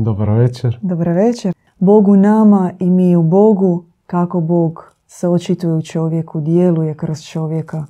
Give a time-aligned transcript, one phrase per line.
[0.00, 0.78] Dobar večer.
[0.82, 1.54] Dobar večer.
[1.78, 7.22] Bog u nama i mi u Bogu, kako Bog se očituje u čovjeku, djeluje kroz
[7.22, 7.86] čovjeka,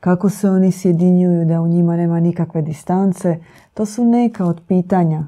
[0.00, 3.38] kako se oni sjedinjuju da u njima nema nikakve distance,
[3.74, 5.26] to su neka od pitanja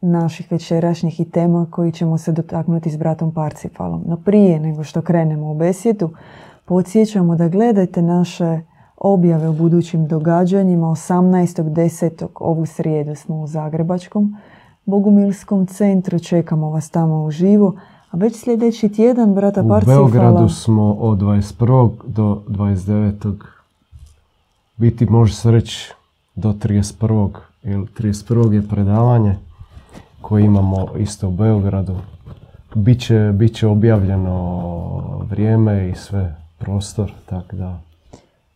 [0.00, 4.02] naših večerašnjih i tema koji ćemo se dotaknuti s bratom Parcifalom.
[4.06, 6.10] No prije nego što krenemo u besjedu,
[6.64, 8.60] podsjećamo da gledajte naše
[8.96, 10.86] objave u budućim događanjima.
[10.86, 12.26] 18.10.
[12.34, 14.36] ovu srijedu smo u Zagrebačkom
[14.88, 16.18] Bogumilskom centru.
[16.18, 17.74] Čekamo vas tamo u živo.
[18.10, 20.08] A već sljedeći tjedan, brata U Parcifala...
[20.08, 21.90] Beogradu smo od 21.
[22.06, 23.34] do 29.
[24.76, 25.92] Biti može se reći
[26.34, 27.30] do 31.
[27.62, 28.52] Jer 31.
[28.52, 29.36] je predavanje
[30.20, 31.96] koje imamo isto u Beogradu.
[32.74, 34.62] Biće, biće objavljeno
[35.30, 37.80] vrijeme i sve prostor, tako da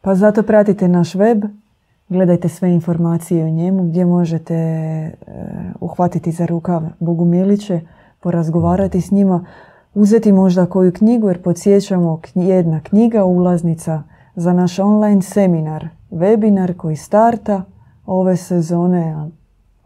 [0.00, 1.44] Pa zato pratite naš web,
[2.08, 5.14] gledajte sve informacije o njemu gdje možete e,
[5.80, 7.80] uhvatiti za rukav Bogumiliće,
[8.20, 9.46] porazgovarati s njima,
[9.94, 14.02] uzeti možda koju knjigu jer podsjećamo jedna knjiga ulaznica
[14.36, 17.62] za naš online seminar, webinar koji starta
[18.06, 19.30] ove sezone.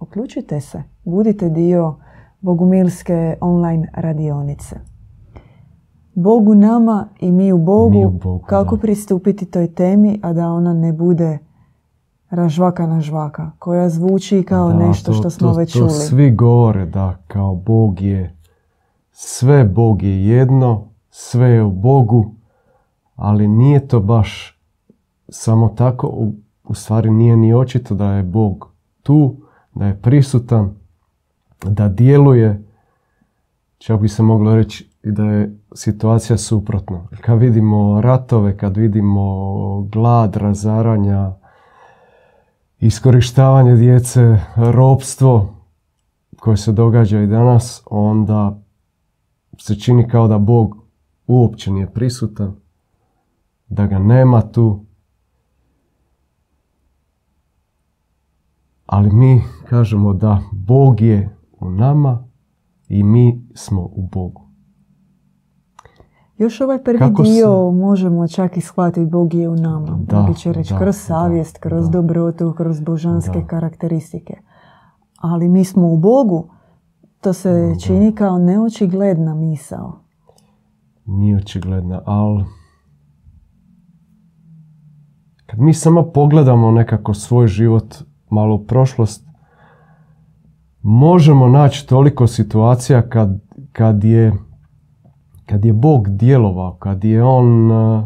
[0.00, 1.96] Uključite se, budite dio
[2.40, 4.76] Bogumilske online radionice.
[6.14, 8.80] Bog u nama i mi u Bogu, Mi u Bogu, kako da.
[8.80, 11.38] pristupiti toj temi, a da ona ne bude
[12.30, 15.90] ražvaka na žvaka, koja zvuči kao Da, nešto to- što smo to- već to čuli.
[15.90, 18.36] Svi govore da kao Bog je,
[19.12, 22.34] sve Bog je jedno, sve je u Bogu,
[23.16, 24.60] ali nije to baš
[25.28, 26.32] samo tako, u,
[26.64, 28.68] u stvari nije ni očito da je Bog
[29.02, 29.36] tu,
[29.74, 30.74] da je prisutan,
[31.62, 32.62] da djeluje,
[33.78, 37.00] čak bi se moglo reći i da je situacija suprotna.
[37.20, 39.22] Kad vidimo ratove, kad vidimo
[39.82, 41.32] glad, razaranja,
[42.86, 45.54] iskorištavanje djece, ropstvo
[46.38, 48.62] koje se događa i danas, onda
[49.58, 50.76] se čini kao da Bog
[51.26, 52.54] uopće nije prisutan,
[53.68, 54.84] da ga nema tu.
[58.86, 62.28] Ali mi kažemo da Bog je u nama
[62.88, 64.45] i mi smo u Bogu.
[66.38, 69.98] Još ovaj prvi Kako se- dio možemo čak i shvatiti Bog je u nama.
[70.00, 71.90] Da, Mnogi će reći da, kroz da, savjest, kroz da.
[71.92, 73.46] dobrotu, kroz božanske Da.
[73.46, 74.34] karakteristike.
[75.16, 76.48] Ali mi smo u Bogu,
[77.20, 79.98] to se čini kao neočigledna misao.
[81.06, 82.44] Nije očigledna, ali
[85.46, 87.94] kad mi samo pogledamo nekako svoj život
[88.30, 89.26] malo u prošlost,
[90.82, 93.40] možemo naći toliko situacija kad,
[93.72, 94.32] kad je
[95.46, 98.04] kad je Bog djelovao, kad je On uh,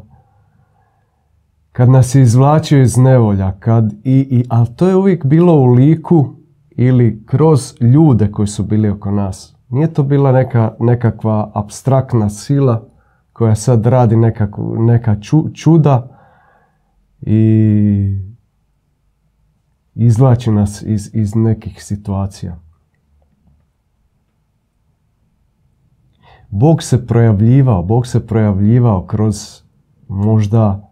[1.72, 5.66] kad nas je izvlačio iz nevolja, kad i, i, ali to je uvijek bilo u
[5.66, 6.34] liku
[6.70, 9.56] ili kroz ljude koji su bili oko nas.
[9.68, 12.88] Nije to bila neka, nekakva abstraktna sila
[13.32, 16.08] koja sad radi nekakvu, neka ču- čuda
[17.20, 18.18] i
[19.94, 22.58] izvlači nas iz, iz nekih situacija.
[26.50, 29.62] Bog se projavljivao, Bog se projavljivao kroz
[30.08, 30.90] možda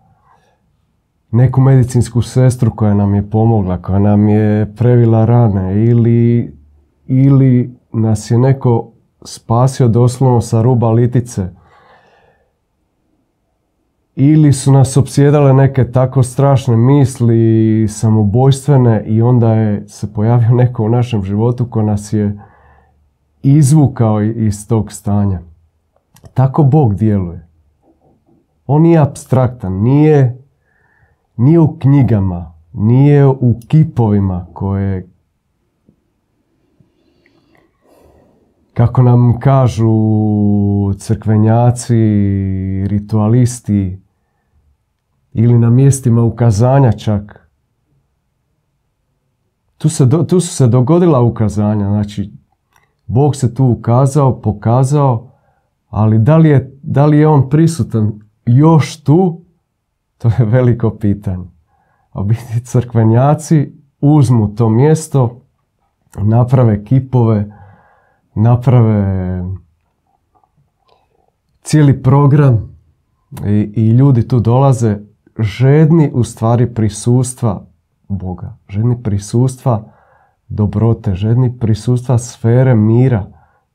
[1.31, 6.53] neku medicinsku sestru koja nam je pomogla, koja nam je previla rane ili,
[7.07, 8.93] ili nas je neko
[9.23, 11.49] spasio doslovno sa ruba litice
[14.21, 20.85] ili su nas opsjedale neke tako strašne misli samobojstvene i onda je se pojavio neko
[20.85, 22.39] u našem životu ko nas je
[23.43, 25.48] izvukao iz tog stanja.
[26.35, 27.49] Tako Bog djeluje.
[28.67, 30.43] On nije abstraktan, nije,
[31.37, 35.09] nije u knjigama, nije u kipovima koje
[38.75, 39.93] kako nam kažu
[40.99, 41.95] crkvenjaci,
[42.87, 44.03] ritualisti
[45.33, 47.51] ili na mjestima ukazanja čak.
[49.79, 52.33] Tu, se tu su se dogodila ukazanja, znači
[53.07, 55.31] Bog se tu ukazao, pokazao,
[55.89, 58.13] ali da li je, da li je on prisutan
[58.47, 59.41] još tu,
[60.19, 61.47] to je veliko pitanje.
[62.11, 65.41] A biti crkvenjaci uzmu to mjesto,
[66.17, 67.53] naprave kipove,
[68.35, 69.45] naprave
[71.63, 72.79] cijeli program
[73.47, 74.99] i, i ljudi tu dolaze
[75.39, 77.65] žedni u stvari prisustva
[78.09, 79.93] Boga, žedni prisustva
[80.49, 83.27] dobrote, žedni prisustva sfere mira.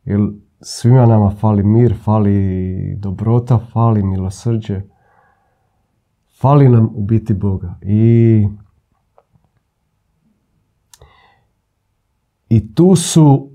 [0.06, 0.20] Jer
[0.64, 4.82] svima nama fali mir, fali dobrota, fali milosrđe.
[6.40, 7.76] Fali nam u biti Boga.
[7.82, 8.48] I,
[12.50, 13.50] I tu su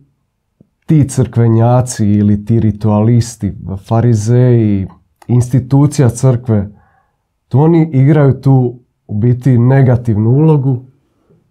[0.86, 3.52] ti crkvenjaci ili ti ritualisti,
[3.88, 4.86] farizeji,
[5.26, 6.70] institucija crkve,
[7.48, 10.84] to oni igraju tu u biti negativnu ulogu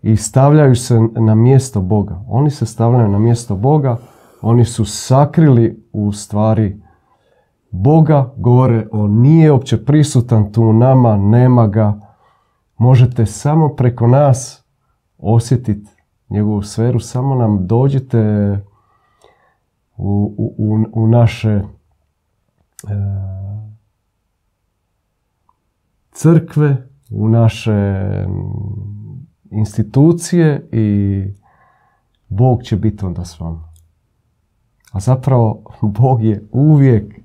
[0.02, 2.24] i stavljaju se na mjesto Boga.
[2.28, 3.98] Oni se stavljaju na mjesto Boga,
[4.42, 6.82] oni su sakrili u stvari
[7.72, 12.00] Boga, govore o nije opće prisutan tu u nama, nema ga.
[12.78, 14.66] Možete samo preko nas
[15.18, 15.90] osjetiti
[16.30, 18.20] njegovu sferu, samo nam dođite
[19.98, 21.64] u, u, u naše e,
[26.12, 28.02] crkve, u naše
[29.52, 31.24] institucije i
[32.28, 33.67] Bog će biti onda s vama.
[34.92, 37.20] A zapravo Bog je uvijek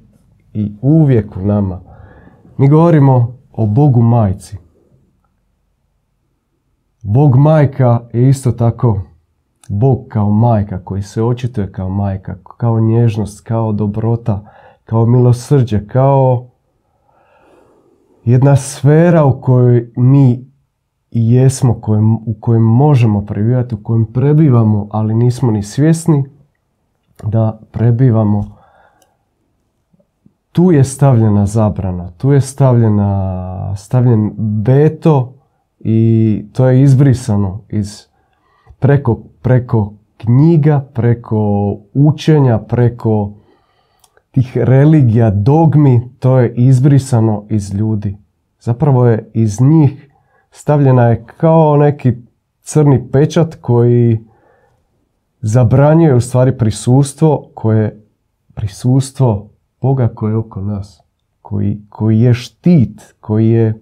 [0.52, 1.80] i uvijek u nama.
[2.58, 4.56] Mi govorimo o Bogu majci.
[7.02, 9.00] Bog majka je isto tako
[9.68, 14.52] Bog kao majka koji se očituje kao majka, kao nježnost, kao dobrota,
[14.84, 16.46] kao milosrđe, kao
[18.24, 20.52] jedna sfera u kojoj mi
[21.10, 21.80] jesmo,
[22.26, 26.24] u kojoj možemo prebivati, u kojem prebivamo, ali nismo ni svjesni
[27.22, 28.56] da prebivamo.
[30.52, 35.34] Tu je stavljena zabrana, tu je stavljena, stavljen beto
[35.78, 38.06] i to je izbrisano iz
[38.78, 43.32] preko, preko knjiga, preko učenja, preko
[44.30, 48.16] tih religija, dogmi, to je izbrisano iz ljudi.
[48.60, 50.12] Zapravo je iz njih
[50.50, 52.12] stavljena je kao neki
[52.60, 54.20] crni pečat koji
[55.42, 58.04] zabranjuje u stvari prisustvo koje
[58.54, 59.48] prisustvo
[59.80, 61.02] Boga koje je oko nas,
[61.42, 63.80] koji, koji je štit, koji je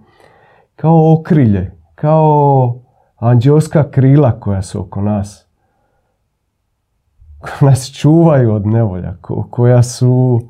[0.77, 2.77] kao okrilje, kao
[3.17, 5.47] anđelska krila koja su oko nas,
[7.39, 9.17] koja nas čuvaju od nevolja,
[9.51, 10.41] koja su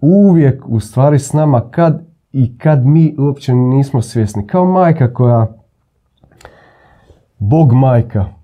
[0.00, 2.02] uvijek u stvari s nama kad
[2.32, 4.46] i kad mi uopće nismo svjesni.
[4.46, 5.46] Kao majka koja,
[7.38, 8.37] Bog majka,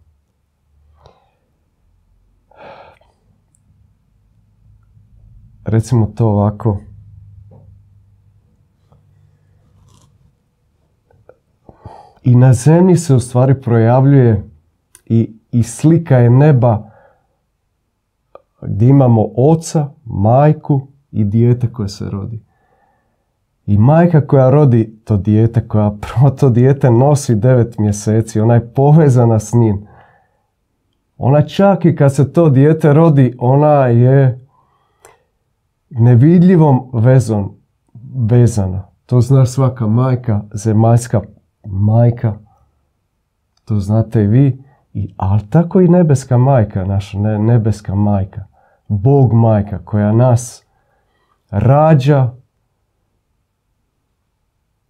[5.65, 6.81] recimo to ovako,
[12.23, 14.51] i na zemlji se u stvari projavljuje
[15.07, 16.91] i, i slika je neba
[18.63, 22.43] gdje imamo oca, majku i dijete koje se rodi.
[23.67, 28.73] I majka koja rodi to dijete, koja prvo to dijete nosi devet mjeseci, ona je
[28.73, 29.87] povezana s njim.
[31.19, 34.44] Ona čak i kad se to dijete rodi, ona je
[35.99, 37.57] nevidljivom vezom
[38.15, 38.83] vezana.
[39.07, 41.21] To zna svaka majka, zemaljska
[41.65, 42.35] majka.
[43.65, 44.65] To znate i vi.
[44.93, 48.45] I, ali tako i nebeska majka, naša nebeska majka.
[48.89, 50.65] Bog majka koja nas
[51.51, 52.31] rađa.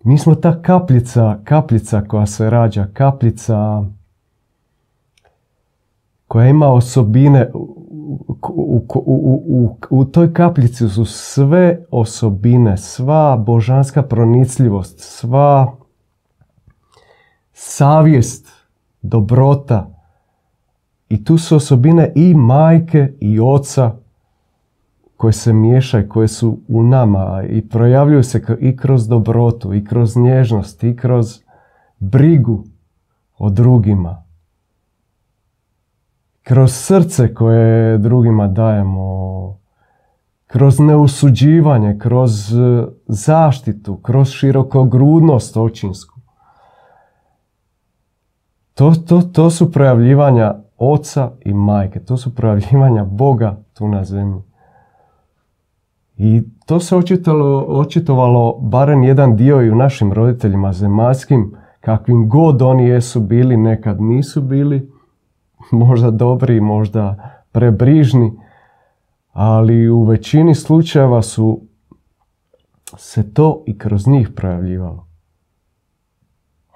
[0.04, 3.84] Mi smo ta kapljica, kapljica koja se rađa, kapljica
[6.28, 7.50] koja ima osobine,
[8.48, 15.76] u, u, u, toj kapljici su sve osobine, sva božanska pronicljivost, sva
[17.52, 18.48] savjest,
[19.02, 19.90] dobrota.
[21.08, 23.96] I tu su osobine i majke i oca
[25.16, 30.16] koje se miješaju, koje su u nama i projavljuju se i kroz dobrotu, i kroz
[30.16, 31.40] nježnost, i kroz
[31.98, 32.64] brigu
[33.38, 34.23] o drugima
[36.44, 39.58] kroz srce koje drugima dajemo,
[40.46, 46.20] kroz neusuđivanje, kroz e, zaštitu, kroz širokogrudnost očinsku.
[48.74, 54.42] To, to, to su projavljivanja oca i majke, to su projavljivanja Boga tu na zemlji.
[56.16, 62.62] I to se očitalo, očitovalo barem jedan dio i u našim roditeljima zemaljskim, kakvim god
[62.62, 64.93] oni jesu bili, nekad nisu bili,
[65.86, 68.32] možda dobri, možda prebrižni,
[69.32, 71.60] ali u većini slučajeva su
[72.96, 75.06] se to i kroz njih projavljivalo.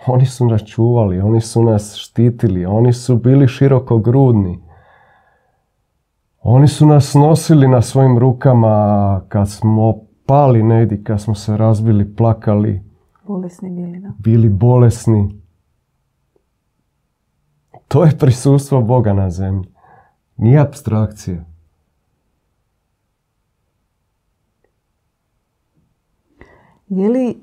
[0.07, 4.59] Oni su nas čuvali, oni su nas štitili, oni su bili široko grudni.
[6.43, 9.95] Oni su nas nosili na svojim rukama kad smo
[10.27, 12.83] pali negdje, kad smo se razbili, plakali.
[13.27, 14.13] Bolesni bili, da.
[14.19, 15.41] Bili bolesni.
[17.89, 19.69] To je prisustvo Boga na zemlji.
[20.37, 21.45] Nije abstrakcija.
[26.89, 27.41] Je li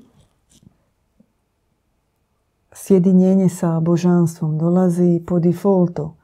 [2.72, 6.16] sjedinjenje sa božanstvom dolazi po defaultu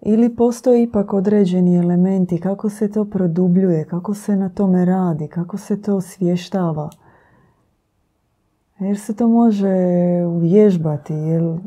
[0.00, 5.58] Ili postoji ipak određeni elementi, kako se to produbljuje, kako se na tome radi, kako
[5.58, 6.90] se to osvještava.
[8.78, 9.76] Jer se to može
[10.26, 11.14] uvježbati.
[11.14, 11.58] Jer,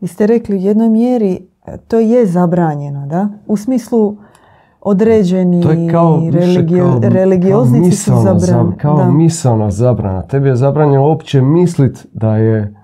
[0.00, 1.40] vi ste rekli u jednoj mjeri
[1.88, 3.28] to je zabranjeno, da?
[3.46, 4.16] U smislu
[4.82, 8.70] određeni To je kao, religio, kao, religioznici su misalna zabranjeni.
[8.70, 9.10] zab- Kao da.
[9.10, 10.22] misalna zabrana.
[10.22, 12.74] Tebi je zabranjeno uopće mislit da je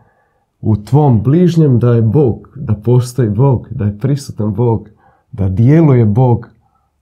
[0.61, 4.89] u tvom bližnjem da je Bog, da postoji Bog, da je prisutan Bog,
[5.33, 6.49] da djeluje Bog.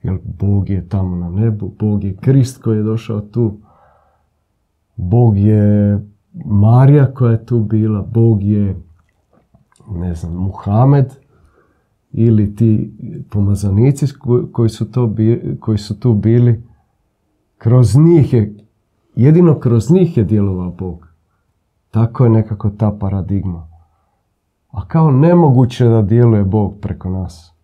[0.03, 3.53] Jer Bog je tamo na nebu, Bog je Krist koji je došao tu.
[4.97, 5.99] Bog je
[6.37, 8.77] Marija koja je tu bila, Bog je,
[9.89, 11.07] ne znam, Muhamed
[12.13, 12.93] ili ti
[13.31, 16.63] pomazanici ko- koji su, to bi- koji su tu bili.
[17.59, 18.55] Kroz njih je,
[19.15, 21.09] jedino kroz njih je djelovao Bog.
[21.91, 23.69] Tako je nekako ta paradigma.
[24.69, 27.55] A kao nemoguće da djeluje Bog preko nas.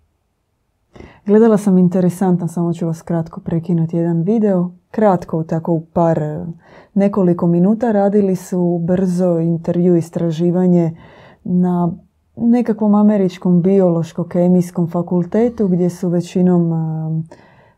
[1.27, 4.71] Gledala sam interesantan, samo ću vas kratko prekinuti jedan video.
[4.91, 6.47] Kratko, tako u par, e,
[6.95, 10.97] nekoliko minuta radili su brzo intervju istraživanje
[11.45, 11.93] na
[12.37, 16.73] nekakvom američkom biološko-kemijskom fakultetu gdje su većinom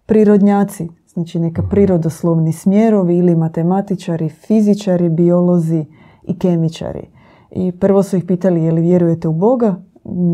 [0.06, 5.84] prirodnjaci, znači neka prirodoslovni smjerovi ili matematičari, fizičari, biolozi
[6.22, 7.06] i kemičari.
[7.50, 9.74] I prvo su ih pitali je li vjerujete u Boga,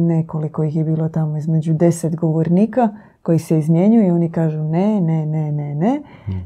[0.08, 2.88] nekoliko ih je bilo tamo između deset govornika
[3.22, 6.02] koji se izmjenjuju i oni kažu ne, ne, ne, ne, ne.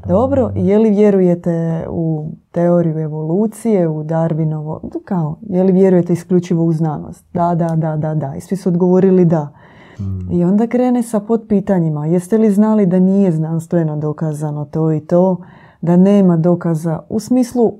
[0.07, 6.73] Dobro, je li vjerujete u teoriju evolucije, u Darwinovo, kao, je li vjerujete isključivo u
[6.73, 7.25] znanost?
[7.33, 8.35] Da, da, da, da, da.
[8.35, 9.53] I svi su odgovorili da.
[10.31, 12.05] I onda krene sa potpitanjima.
[12.05, 15.37] Jeste li znali da nije znanstveno dokazano to i to,
[15.81, 17.73] da nema dokaza u smislu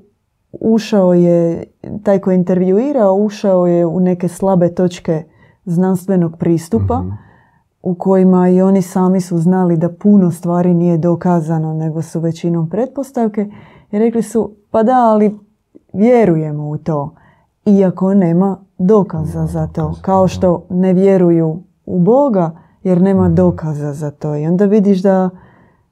[0.60, 1.64] ušao je,
[2.02, 5.24] taj koji intervjuirao, ušao je u neke slabe točke
[5.64, 7.04] znanstvenog pristupa
[7.84, 12.70] u kojima i oni sami su znali da puno stvari nije dokazano, nego su većinom
[12.70, 13.50] pretpostavke
[13.90, 15.38] i rekli su, pa da, ali
[15.92, 17.14] vjerujemo u to,
[17.66, 19.94] iako nema dokaza za to.
[20.02, 22.50] Kao što ne vjeruju u Boga,
[22.82, 24.36] jer nema dokaza za to.
[24.36, 25.30] I onda vidiš da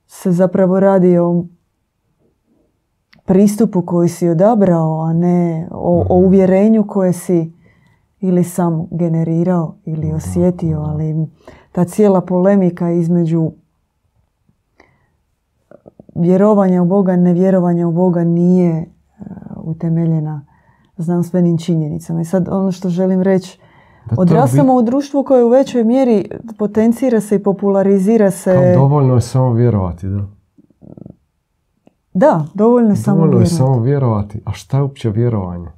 [0.07, 1.45] se zapravo radi o
[3.25, 7.53] pristupu koji si odabrao, a ne o, o uvjerenju koje si
[8.21, 11.27] ili sam generirao ili osjetio, ali
[11.73, 13.53] ta cijela polemika između
[16.15, 18.85] vjerovanja u Boga i nevjerovanja u Boga nije e,
[19.57, 20.47] utemeljena
[20.97, 22.21] znanstvenim činjenicama.
[22.21, 23.59] I sad ono što želim reći,
[24.09, 28.53] to odrastamo u društvu koje u većoj mjeri potencira se i popularizira se...
[28.53, 30.27] Kao dovoljno je samo vjerovati, da.
[32.15, 34.41] Da, dovoljno je samo Dovoljno je samo vjerovati.
[34.45, 35.69] A šta je uopće vjerovanje?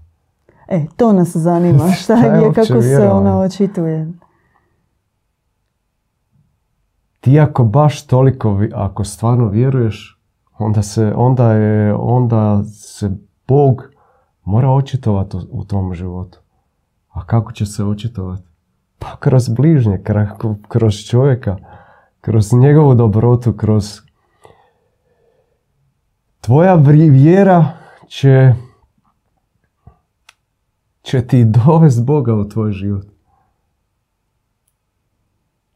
[0.69, 1.93] E, to nas zanima.
[2.03, 4.13] Šta Šta je je, kako se ono očituje.
[7.25, 10.21] Ti ako baš toliko, ako stvarno vjeruješ,
[10.59, 13.11] onda se, onda je, onda se
[13.49, 13.83] Bog
[14.45, 16.39] mora očitovati u- tom životu.
[17.09, 18.43] A kako će se očitovati?
[18.99, 20.03] Pa kroz bližnje,
[20.69, 21.57] kroz čovjeka,
[22.21, 24.01] kroz njegovu dobrotu, kroz
[26.41, 27.69] tvoja vjera
[28.09, 28.55] će
[31.03, 33.07] će ti dovesti Boga u tvoj život.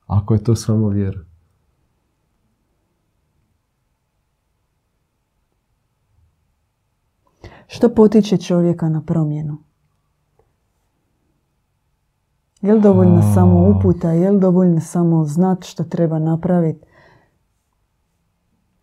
[0.06, 1.27] Ako je to samo vjera.
[7.68, 9.56] Što potiče čovjeka na promjenu?
[12.60, 13.34] Je li dovoljno A.
[13.34, 14.10] samo uputa?
[14.10, 16.86] Je li dovoljno samo znat što treba napraviti?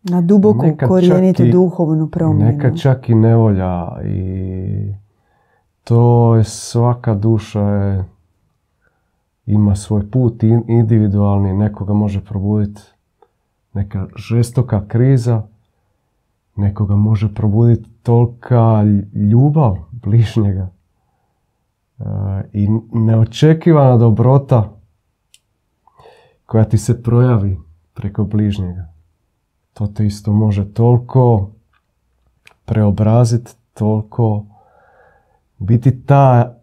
[0.04, 2.52] Na duboku, Nekad čak korijenitu i- duhovnu promjenu.
[2.52, 4.94] Neka čak i nevolja i
[5.84, 6.00] to
[6.36, 8.06] je svaka duša je,
[9.46, 12.82] ima svoj put in- individualni, nekoga može probuditi
[13.74, 15.42] neka žestoka kriza,
[16.56, 18.84] nekoga može probuditi tolika
[19.32, 20.70] ljubav bližnjega
[22.00, 22.04] e,
[22.54, 24.72] i neočekivana dobrota
[26.46, 27.58] koja ti se projavi
[27.94, 28.88] preko bližnjega.
[29.74, 31.50] To te isto može toliko
[32.66, 34.46] preobraziti, toliko
[35.58, 36.56] biti ta,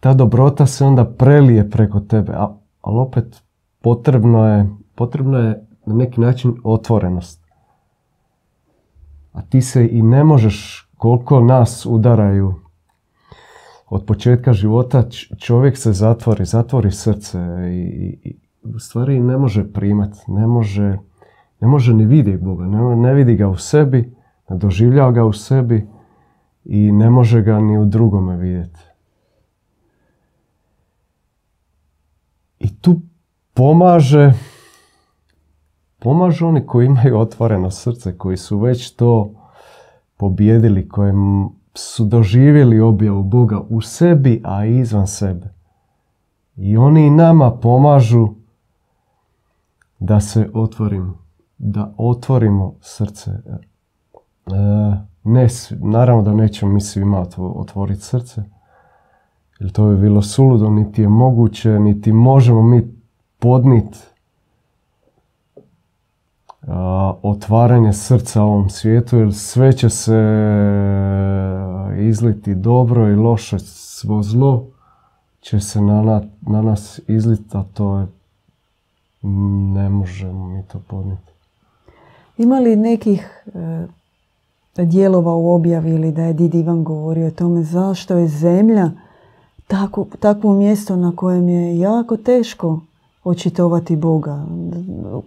[0.00, 2.32] ta dobrota se onda prelije preko tebe,
[2.80, 3.42] ali opet
[3.80, 7.47] potrebno je, potrebno je na neki način otvorenost.
[9.38, 12.54] A ti se i ne možeš, koliko nas udaraju
[13.88, 15.04] od početka života,
[15.38, 17.82] čovjek se zatvori, zatvori srce i,
[18.24, 20.98] i- u stvari ne može primat, ne može,
[21.60, 24.14] ne može ni vidjeti Boga, ne, ne vidi ga u sebi,
[24.50, 25.86] ne doživljava ga u sebi
[26.64, 28.80] i ne može ga ni u drugome vidjeti.
[32.58, 33.00] I tu
[33.54, 34.32] pomaže
[35.98, 39.30] pomažu oni koji imaju otvoreno srce, koji su već to
[40.16, 41.12] pobjedili, koji
[41.74, 45.54] su doživjeli objavu Boga u sebi, a izvan sebe.
[46.56, 48.28] I oni i nama pomažu
[49.98, 51.18] da se otvorimo,
[51.58, 53.30] da otvorimo srce.
[53.30, 53.58] E,
[55.24, 58.42] ne, naravno da nećemo mi svima otvoriti srce,
[59.60, 62.94] jer to bi bilo suludo, niti je moguće, niti možemo mi
[63.38, 63.98] podniti
[67.22, 70.18] otvaranje srca ovom svijetu, jer sve će se
[71.98, 74.66] izliti dobro i loše, svo zlo
[75.40, 78.06] će se na, na nas izliti, a to je
[79.72, 81.32] ne možemo mi to podnijeti.
[82.38, 83.42] Ima li nekih
[84.76, 88.90] e, dijelova u objavi ili da je Did Ivan govorio o tome zašto je zemlja
[89.66, 92.80] tako, takvo mjesto na kojem je jako teško
[93.24, 94.46] očitovati Boga,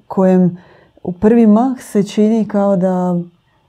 [0.07, 0.57] kojem
[1.03, 3.19] u prvi mah se čini kao da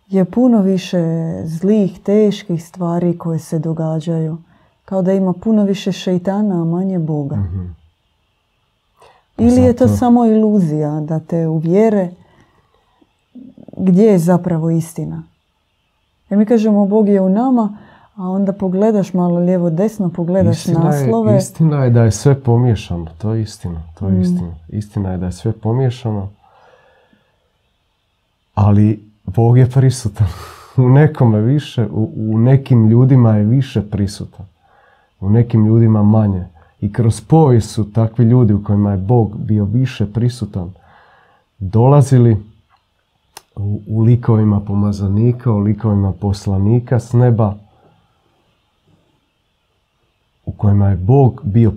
[0.09, 1.03] je puno više
[1.45, 4.39] zlih, teških stvari koje se događaju.
[4.85, 7.37] Kao da ima puno više šeitana, a manje Boga.
[7.37, 7.67] Mhm.
[9.39, 12.11] Ili je to samo iluzija da te uvjere
[13.77, 15.23] gdje je zapravo istina.
[16.31, 17.79] Jer mi kažemo Bog je u nama,
[18.17, 21.33] a onda pogledaš malo lijevo desno, pogledaš istina naslove.
[21.33, 23.83] Je, istina je da je sve pomiješano, to je istina.
[23.99, 24.21] To je mm.
[24.21, 24.55] istina.
[24.69, 26.29] Istina je da je sve pomiješano
[28.55, 30.27] ali Bog je prisutan.
[30.77, 34.47] U nekome više, u, nekim ljudima je više prisutan.
[35.21, 36.47] U nekim ljudima manje.
[36.81, 40.73] I kroz povijest su takvi ljudi u kojima je Bog bio više prisutan
[41.59, 42.37] dolazili
[43.57, 47.55] u, u likovima pomazanika, u likovima poslanika s neba
[50.45, 51.73] u kojima je Bog bio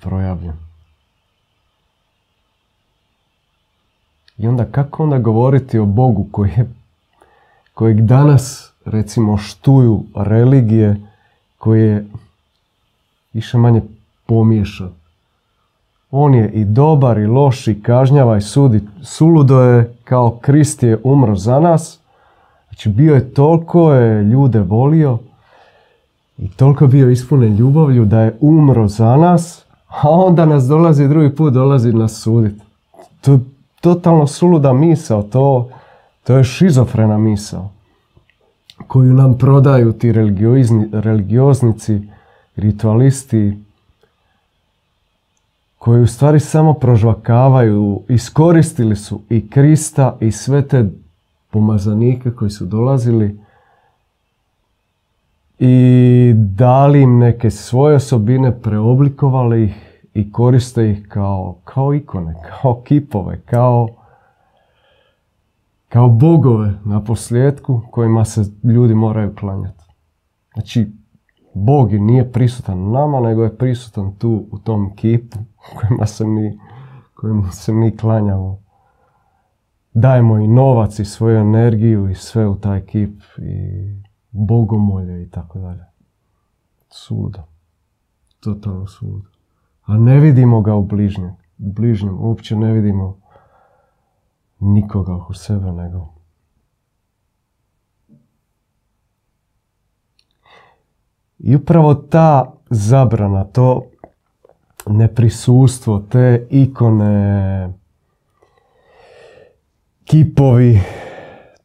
[0.00, 0.63] projavljen.
[4.38, 6.68] I onda kako onda govoriti o Bogu koji je,
[7.74, 11.00] kojeg danas recimo štuju religije
[11.58, 12.06] koje
[13.32, 13.82] više manje
[14.26, 14.90] pomiješan.
[16.10, 18.82] On je i dobar i loš i kažnjava i sudi.
[19.02, 21.98] Suludo je kao Krist je umro za nas.
[22.68, 25.18] Znači bio je toliko je ljude volio
[26.38, 31.34] i toliko bio ispunen ljubavlju da je umro za nas, a onda nas dolazi drugi
[31.34, 32.60] put, dolazi nas suditi.
[33.20, 33.38] To
[33.84, 35.68] totalno suluda misao, to,
[36.24, 37.70] to je šizofrena misao
[38.86, 40.12] koju nam prodaju ti
[40.92, 42.00] religioznici,
[42.56, 43.58] ritualisti,
[45.78, 50.90] koji u stvari samo prožvakavaju, iskoristili su i Krista i sve te
[51.50, 53.40] pomazanike koji su dolazili
[55.58, 62.82] i dali im neke svoje osobine, preoblikovali ih i koriste ih kao, kao ikone, kao
[62.84, 63.88] kipove, kao,
[65.88, 69.84] kao bogove na posljedku kojima se ljudi moraju klanjati.
[70.54, 70.92] Znači,
[71.54, 75.38] Bog nije prisutan nama, nego je prisutan tu u tom kipu
[75.76, 76.58] kojima se mi,
[77.14, 78.58] kojima se mi klanjamo.
[79.92, 83.94] Dajemo i novac i svoju energiju i sve u taj kip i
[84.30, 85.84] bogomolje i tako dalje.
[86.88, 87.42] Sudo.
[88.40, 89.33] Totalno sudo
[89.86, 91.30] a ne vidimo ga u bližnjem.
[91.58, 93.18] U bližnjem uopće ne vidimo
[94.60, 96.14] nikoga u sebe nego
[101.46, 103.82] I upravo ta zabrana, to
[104.86, 107.68] neprisustvo, te ikone,
[110.04, 110.80] kipovi,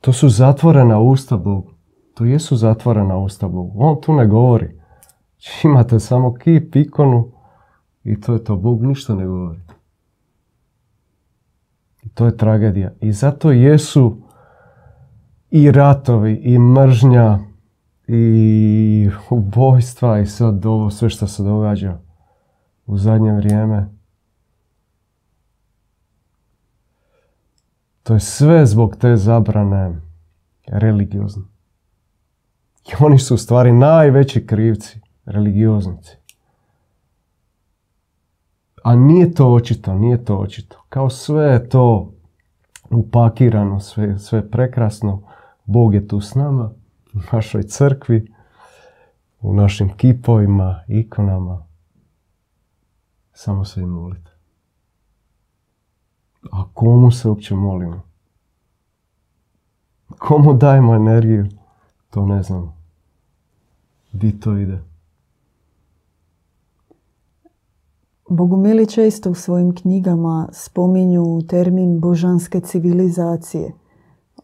[0.02, 1.72] to su zatvorena usta Bogu.
[2.14, 3.74] To jesu zatvorena usta Bogu.
[3.76, 4.80] On tu ne govori.
[5.64, 7.32] Imate samo kip, ikonu,
[8.10, 8.56] i to je to.
[8.56, 9.60] Bog ništa ne govori.
[12.04, 12.92] I to je tragedija.
[13.02, 14.18] I zato jesu
[15.52, 17.40] i ratovi, i mržnja,
[18.08, 22.00] i ubojstva, i sad ovo sve što se događa
[22.86, 23.90] u zadnje vrijeme.
[28.04, 30.02] To je sve zbog te zabrane
[30.68, 31.44] religiozne.
[32.86, 36.19] I oni su u stvari najveći krivci, religioznici.
[38.84, 40.84] A nije to očito, nije to očito.
[40.90, 42.12] Kao sve je to
[42.90, 45.22] upakirano, sve, sve prekrasno.
[45.66, 46.72] Bog je tu s nama,
[47.14, 48.34] u našoj crkvi,
[49.42, 51.66] u našim kipovima, ikonama.
[53.34, 54.32] Samo se im molite.
[56.52, 58.02] A komu se uopće molimo?
[60.18, 61.48] Komu dajemo energiju?
[62.10, 62.74] To ne znam.
[64.12, 64.89] Di to ide?
[68.30, 73.74] Bogumili često u svojim knjigama spominju termin božanske civilizacije,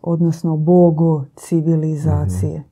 [0.01, 2.63] odnosno bogo civilizacije.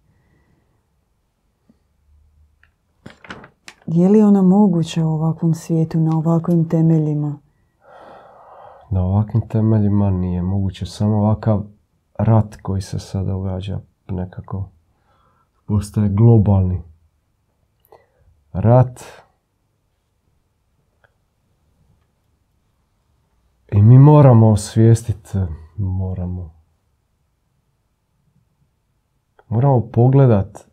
[3.88, 7.38] Je li ona moguća u ovakvom svijetu, na ovakvim temeljima?
[8.90, 10.86] Na ovakvim temeljima nije moguće.
[10.86, 11.64] Samo ovakav
[12.20, 14.70] rat koji se sad događa nekako
[15.66, 16.82] postaje globalni.
[18.54, 19.04] Rat
[23.74, 25.38] i mi moramo osvijestiti,
[25.78, 26.54] moramo
[29.50, 30.68] moramo pogledat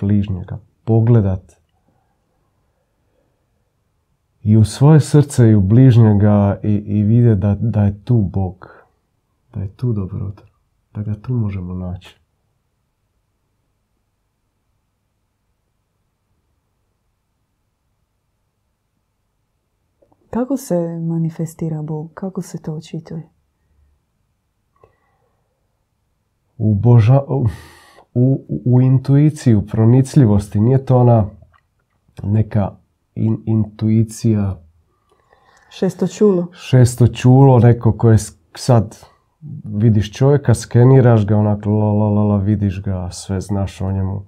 [0.00, 1.52] bližnjega, pogledat
[4.42, 8.84] i u svoje srce i u bližnjega i, i vidjeti da, da je tu Bog,
[9.54, 10.42] da je tu dobrota,
[10.94, 12.16] da ga tu možemo naći.
[20.36, 22.10] Kako se manifestira Bog?
[22.14, 23.28] Kako se to očituje?
[26.58, 27.20] U, boža,
[28.14, 30.60] u, u intuiciju, pronicljivosti.
[30.60, 31.26] Nije to ona
[32.22, 32.76] neka
[33.14, 34.60] in, intuicija
[35.70, 36.46] Šesto čulo.
[36.52, 38.18] šesto čulo, neko koje
[38.54, 38.98] sad
[39.64, 44.22] vidiš čovjeka, skeniraš ga, onak la, la, la, la, vidiš ga, sve znaš o njemu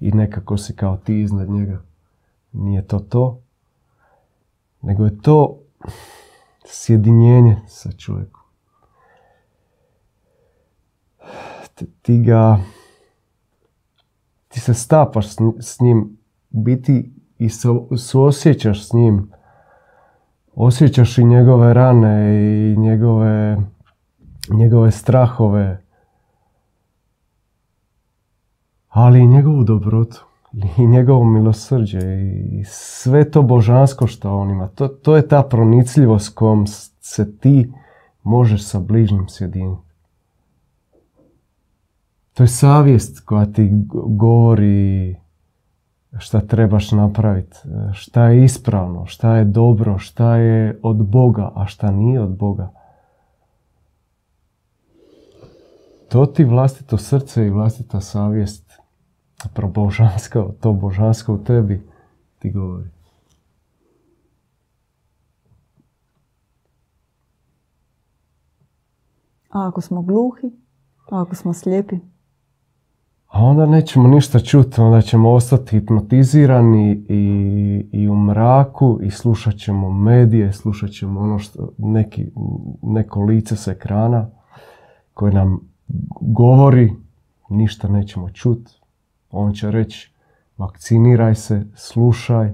[0.00, 1.82] i nekako si kao ti iznad njega.
[2.52, 3.41] Nije to to,
[4.82, 5.58] nego je to
[6.64, 8.42] sjedinjenje sa čovjekom.
[12.02, 12.58] Ti- ga,
[14.48, 15.26] ti se stapaš
[15.60, 16.18] s njim,
[16.50, 19.30] biti i su- suosjećaš s njim,
[20.54, 23.56] osjećaš i njegove rane i njegove,
[24.48, 25.84] njegove strahove,
[28.88, 30.26] ali i njegovu dobrotu
[30.78, 31.98] i njegovo milosrđe
[32.52, 34.68] i sve to božansko što on ima.
[34.68, 36.66] To, to je ta pronicljivost kojom
[37.00, 37.72] se ti
[38.22, 39.82] možeš sa bližnjim sjediniti.
[42.34, 45.16] To je savjest koja ti go- govori
[46.18, 47.56] šta trebaš napraviti,
[47.92, 52.70] šta je ispravno, šta je dobro, šta je od Boga, a šta nije od Boga.
[56.08, 58.61] To ti vlastito srce i vlastita savjest,
[59.42, 61.82] zapravo božansko, to božansko u tebi
[62.38, 62.88] ti govori.
[69.50, 70.46] A ako smo gluhi?
[71.10, 71.96] A ako smo slijepi?
[73.26, 79.54] A onda nećemo ništa čuti, onda ćemo ostati hipnotizirani i, i u mraku i slušat
[79.54, 82.26] ćemo medije, slušat ćemo ono što neki,
[82.82, 84.30] neko lice s ekrana
[85.14, 85.60] koje nam
[86.20, 86.92] govori,
[87.50, 88.81] ništa nećemo čuti.
[89.32, 90.12] On će reći
[90.56, 92.52] vakciniraj se, slušaj,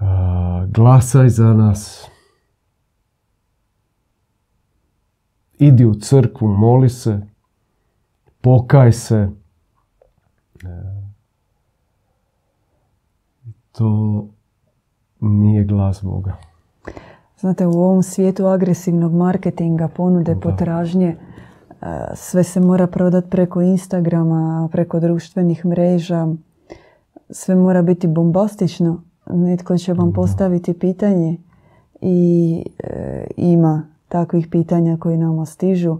[0.00, 2.10] a, glasaj za nas,
[5.58, 7.20] idi u crkvu, moli se,
[8.40, 9.28] pokaj se.
[10.64, 11.00] E,
[13.72, 14.26] To
[15.20, 16.36] nije glas Boga.
[17.38, 20.40] Znate, u ovom svijetu agresivnog marketinga, ponude, Da.
[20.40, 21.16] potražnje, e,
[22.14, 26.28] sve se mora prodati preko Instagrama, preko društvenih mreža.
[27.30, 29.02] Sve mora biti bombastično.
[29.26, 31.36] Netko će vam postaviti pitanje
[32.00, 35.96] i e, ima takvih pitanja koji nama stižu.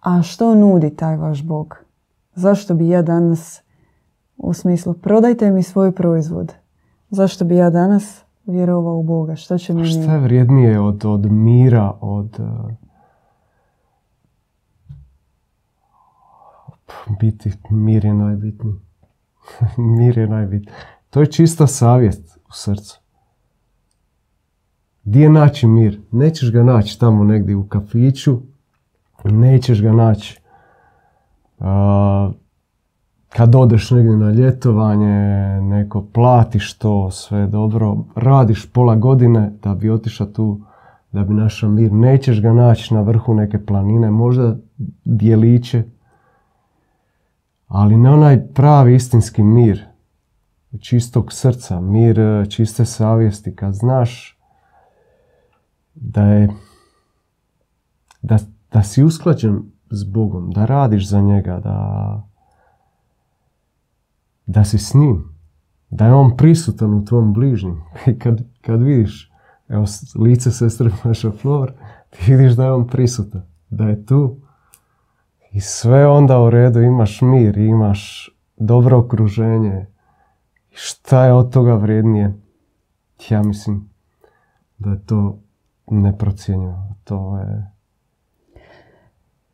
[0.00, 1.76] A što nudi taj vaš Bog?
[2.34, 3.62] Zašto bi ja danas,
[4.36, 6.54] u smislu, prodajte mi svoj proizvod.
[7.10, 9.36] Zašto bi ja danas vjerovao u Boga?
[9.36, 9.86] Što će meni...
[9.86, 12.40] šta je vrijednije od, od mira, od...
[17.20, 18.74] biti, mir je najbitniji.
[19.98, 20.74] mir je najbitniji.
[21.10, 23.00] To je čista savjest u srcu.
[25.04, 26.00] Gdje je naći mir?
[26.10, 28.40] Nećeš ga naći tamo negdje u kafiću,
[29.24, 30.40] nećeš ga naći
[31.60, 32.30] a,
[33.28, 39.90] kad odeš negdje na ljetovanje, neko platiš to, sve dobro, radiš pola godine da bi
[39.90, 40.60] otišao tu,
[41.12, 41.92] da bi našao mir.
[41.92, 44.56] Nećeš ga naći na vrhu neke planine, možda
[45.04, 45.82] dijeliće,
[47.68, 49.86] ali ne onaj pravi istinski mir,
[50.80, 54.38] čistog srca, mir e, čiste savjesti, kad znaš
[55.94, 56.48] da je
[58.22, 58.38] da,
[58.72, 62.22] da si usklađen s Bogom, da radiš za njega, da,
[64.46, 65.34] da si s njim,
[65.90, 67.82] da je on prisutan u tvom bližnjem.
[68.10, 69.32] I kad, kad vidiš
[69.68, 69.84] evo,
[70.18, 71.72] lice sestre Maša Flor,
[72.10, 74.40] ti vidiš da je on prisutan, da je tu.
[75.52, 79.86] I sve onda u redu, imaš mir, imaš dobro okruženje.
[80.70, 82.34] Šta je od toga vrijednije?
[83.28, 83.90] Ja mislim
[84.78, 85.38] da je to
[85.90, 86.94] neprocjenjivo.
[87.04, 87.70] To je...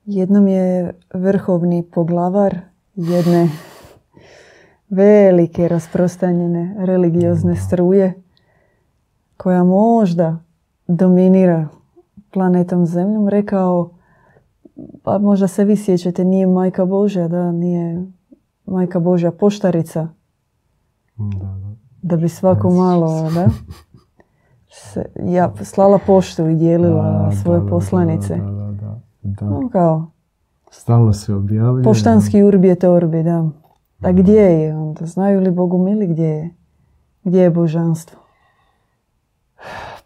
[0.05, 2.59] Jednom je vrhovni poglavar
[2.95, 3.49] jedne
[4.89, 8.23] velike rasprostanjene religiozne struje
[9.37, 10.39] koja možda
[10.87, 11.69] dominira
[12.31, 13.94] planetom Zemljom rekao
[15.03, 18.07] pa možda se vi sjećate, nije majka Božja, da, nije
[18.67, 20.09] majka Božja poštarica.
[21.17, 22.17] Da, da.
[22.17, 23.49] bi svako malo, da,
[24.69, 28.37] se, ja slala poštu i dijelila svoje poslanice.
[28.37, 30.11] Da, da, kao,
[30.71, 31.85] Stalno se objavljuje.
[31.85, 33.49] Poštanski urbi je orbi, da.
[34.03, 35.07] A gdje je onda?
[35.07, 36.51] Znaju li Bogu mili gdje je?
[37.25, 38.21] Gdje je božanstvo?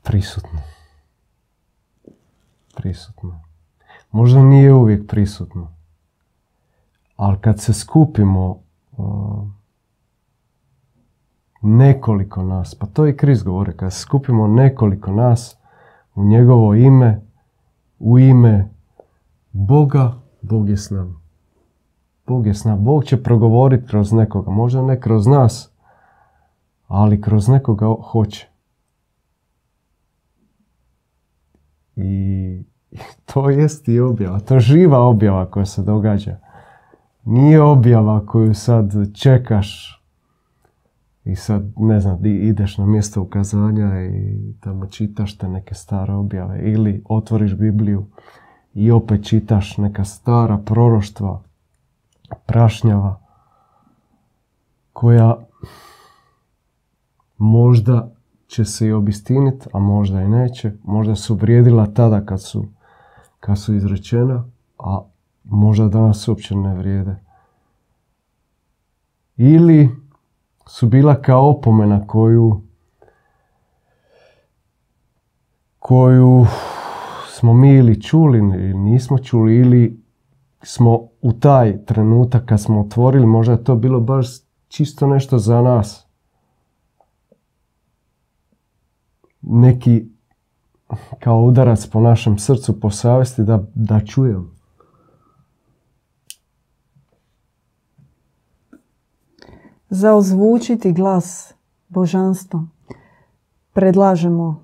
[0.02, 0.60] Prisutno.
[2.76, 3.47] Prisutno.
[4.10, 5.72] Možda nije uvijek prisutno.
[7.16, 8.62] Ali kad se skupimo
[11.62, 15.56] nekoliko nas, pa to i Kris govori, kad se skupimo nekoliko nas
[16.14, 17.20] u njegovo ime,
[17.98, 18.70] u ime
[19.52, 21.20] Boga, Bog je s nama.
[22.26, 22.80] Bog je s nama.
[22.80, 24.50] Bog će progovoriti kroz nekoga.
[24.50, 25.70] Možda ne kroz nas,
[26.86, 28.48] ali kroz nekoga hoće.
[31.96, 32.64] I
[33.32, 34.40] to jest i objava.
[34.40, 36.36] To je živa objava koja se događa.
[37.24, 39.98] Nije objava koju sad čekaš
[41.24, 46.60] i sad, ne znam, ideš na mjesto ukazanja i tamo čitaš te neke stare objave.
[46.62, 48.06] Ili otvoriš Bibliju
[48.74, 51.42] i opet čitaš neka stara proroštva,
[52.46, 53.20] prašnjava,
[54.92, 55.36] koja
[57.38, 58.10] možda
[58.46, 60.72] će se i obistiniti, a možda i neće.
[60.84, 62.66] Možda su vrijedila tada kad su,
[63.40, 64.44] kad su izrečena,
[64.78, 65.00] a
[65.44, 67.16] možda danas uopće ne vrijede.
[69.36, 69.90] Ili
[70.66, 72.62] su bila kao opomena koju
[75.78, 76.46] koju
[77.28, 80.02] smo mi ili čuli ili nismo čuli ili
[80.62, 84.26] smo u taj trenutak kad smo otvorili, možda je to bilo baš
[84.68, 86.06] čisto nešto za nas.
[89.42, 90.08] Neki
[91.20, 94.50] kao udarac po našem srcu, po savjesti da, da čujem.
[99.90, 101.54] Zaozvučiti glas
[101.88, 102.62] božanstva.
[103.72, 104.62] Predlažemo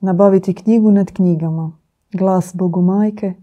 [0.00, 1.72] nabaviti knjigu nad knjigama.
[2.12, 3.34] Glas Bogu majke.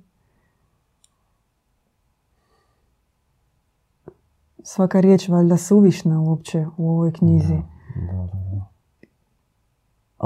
[4.64, 7.58] Svaka riječ valjda suvišna uopće u ovoj knjizi.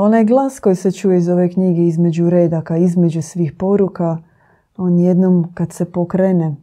[0.02, 4.18] Onaj glas koji se čuje iz ove knjige između redaka, između svih poruka,
[4.78, 6.56] on jednom kad se pokrene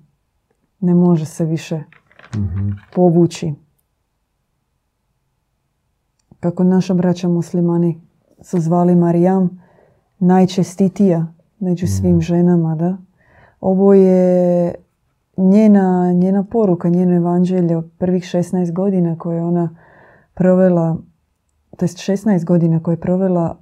[0.80, 1.76] ne može se više
[2.36, 3.54] mm povući.
[6.40, 8.00] Kako naša braća muslimani
[8.40, 9.62] su zvali Marijam,
[10.18, 11.26] najčestitija
[11.58, 12.20] među svim mhm.
[12.20, 12.96] ženama, da.
[13.60, 14.74] Ovo je
[15.36, 19.76] njena, njena poruka, njeno evanđelje od prvih 16 godina koje ona
[20.34, 20.96] provela,
[21.76, 23.56] to jest 16 godina koje je provela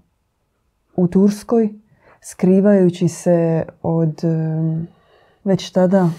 [0.96, 1.74] u Turskoj,
[2.20, 4.22] skrivajući se od
[5.44, 6.10] već tada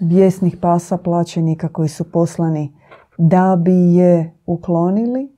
[0.00, 2.72] bijesnih pasa plaćenika koji su poslani
[3.18, 5.32] da bi je uklonili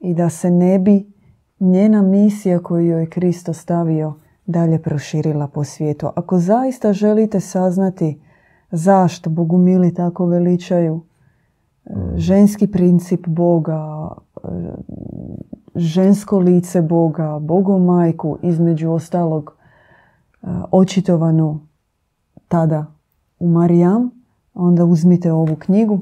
[0.00, 1.12] i da se ne bi
[1.60, 4.14] njena misija koju joj je Kristo stavio
[4.46, 6.08] dalje proširila po svijetu.
[6.14, 8.20] Ako zaista želite saznati
[8.70, 11.00] zašto Bogumili tako veličaju
[11.84, 14.08] e, ženski princip Boga,
[15.74, 19.56] žensko lice Boga, Bogu majku, između ostalog
[20.42, 21.60] e, očitovanu
[22.48, 22.86] tada
[23.38, 24.10] u Marijam,
[24.54, 26.00] onda uzmite ovu knjigu.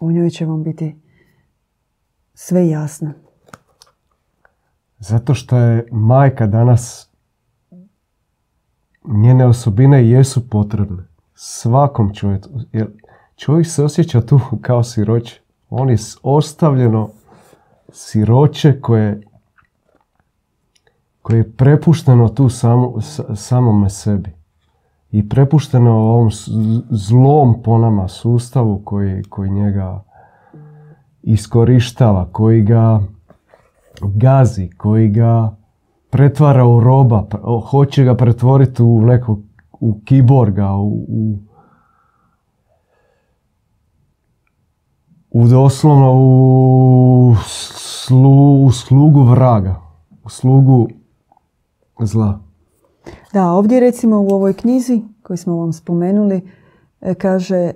[0.00, 0.96] U njoj će vam biti
[2.34, 3.12] sve jasno.
[4.98, 7.10] Zato što je majka danas,
[9.04, 11.02] njene osobine jesu potrebne
[11.34, 12.48] svakom čovjeku.
[12.72, 12.90] Jer
[13.36, 15.41] čovjek se osjeća tu kao siroće.
[15.74, 17.08] On je ostavljeno
[17.92, 19.20] siroće koje,
[21.22, 23.00] koje je prepušteno tu samo,
[23.34, 24.30] samome sebi.
[25.10, 26.30] I prepušteno ovom
[26.90, 30.04] zlom po nama sustavu koji, koji njega
[31.22, 33.00] iskorištava, koji ga
[34.00, 35.56] gazi, koji ga
[36.10, 37.26] pretvara u roba,
[37.70, 39.40] hoće ga pretvoriti u nekog
[39.80, 41.38] u kiborga, u, u,
[45.32, 49.80] u doslovno u, slu, u slugu vraga,
[50.24, 50.88] u slugu
[52.00, 52.40] zla.
[53.32, 56.40] Da, ovdje recimo u ovoj knjizi koju smo vam spomenuli
[57.00, 57.70] e, kaže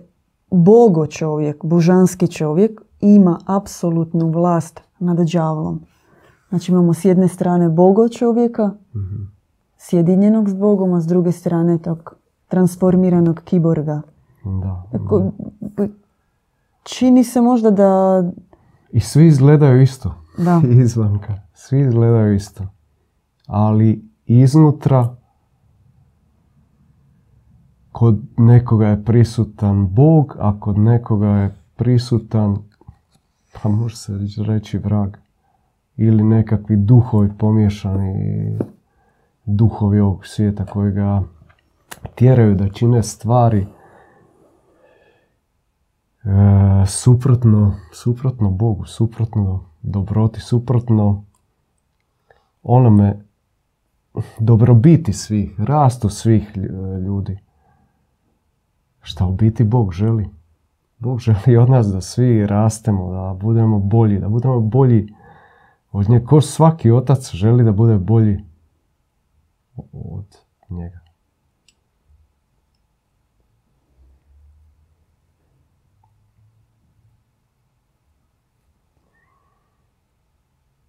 [0.50, 5.80] bogo čovjek, božanski čovjek ima apsolutnu vlast nad đavlom.
[6.48, 8.70] Znači imamo s jedne strane Bogo čovjeka,
[9.78, 12.14] sjedinjenog s Bogom, a s druge strane tog
[12.48, 14.02] transformiranog kiborga.
[14.44, 14.82] Da.
[14.92, 15.32] Ako-
[16.86, 18.22] Čini se možda da...
[18.92, 20.14] I svi izgledaju isto.
[20.38, 20.62] Da.
[20.82, 21.34] Izvanka.
[21.54, 22.64] Svi izgledaju isto.
[23.46, 25.16] Ali iznutra
[27.92, 32.56] kod nekoga je prisutan Bog, a kod nekoga je prisutan,
[33.52, 34.12] pa može se
[34.46, 35.16] reći vrag.
[35.96, 38.58] Ili nekakvi duhovi pomiješani,
[39.44, 41.22] duhovi ovog svijeta koji ga
[42.14, 43.66] tjeraju da čine stvari
[46.26, 51.24] e, suprotno, suprotno Bogu, suprotno dobroti, suprotno
[52.62, 53.26] onome
[54.38, 57.38] dobrobiti svih, rastu svih lj- ljudi.
[59.02, 60.30] Šta u biti Bog želi?
[60.98, 65.14] Bog želi od nas da svi rastemo, da budemo bolji, da budemo bolji
[65.92, 66.26] od njega.
[66.26, 68.44] Ko svaki otac želi da bude bolji
[69.92, 70.38] od
[70.70, 71.05] njega.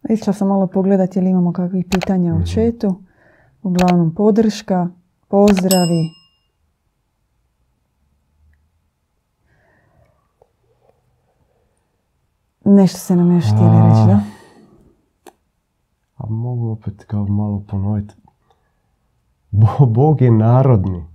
[0.09, 3.03] Išla sam malo pogledati ili imamo kakvih pitanja u četu.
[3.63, 4.89] Uglavnom podrška,
[5.27, 6.09] pozdravi.
[12.65, 14.21] Nešto se nam još htjeli reći, da?
[16.17, 18.13] A mogu opet kao malo ponoviti.
[19.51, 21.05] Bo- Bog je narodni.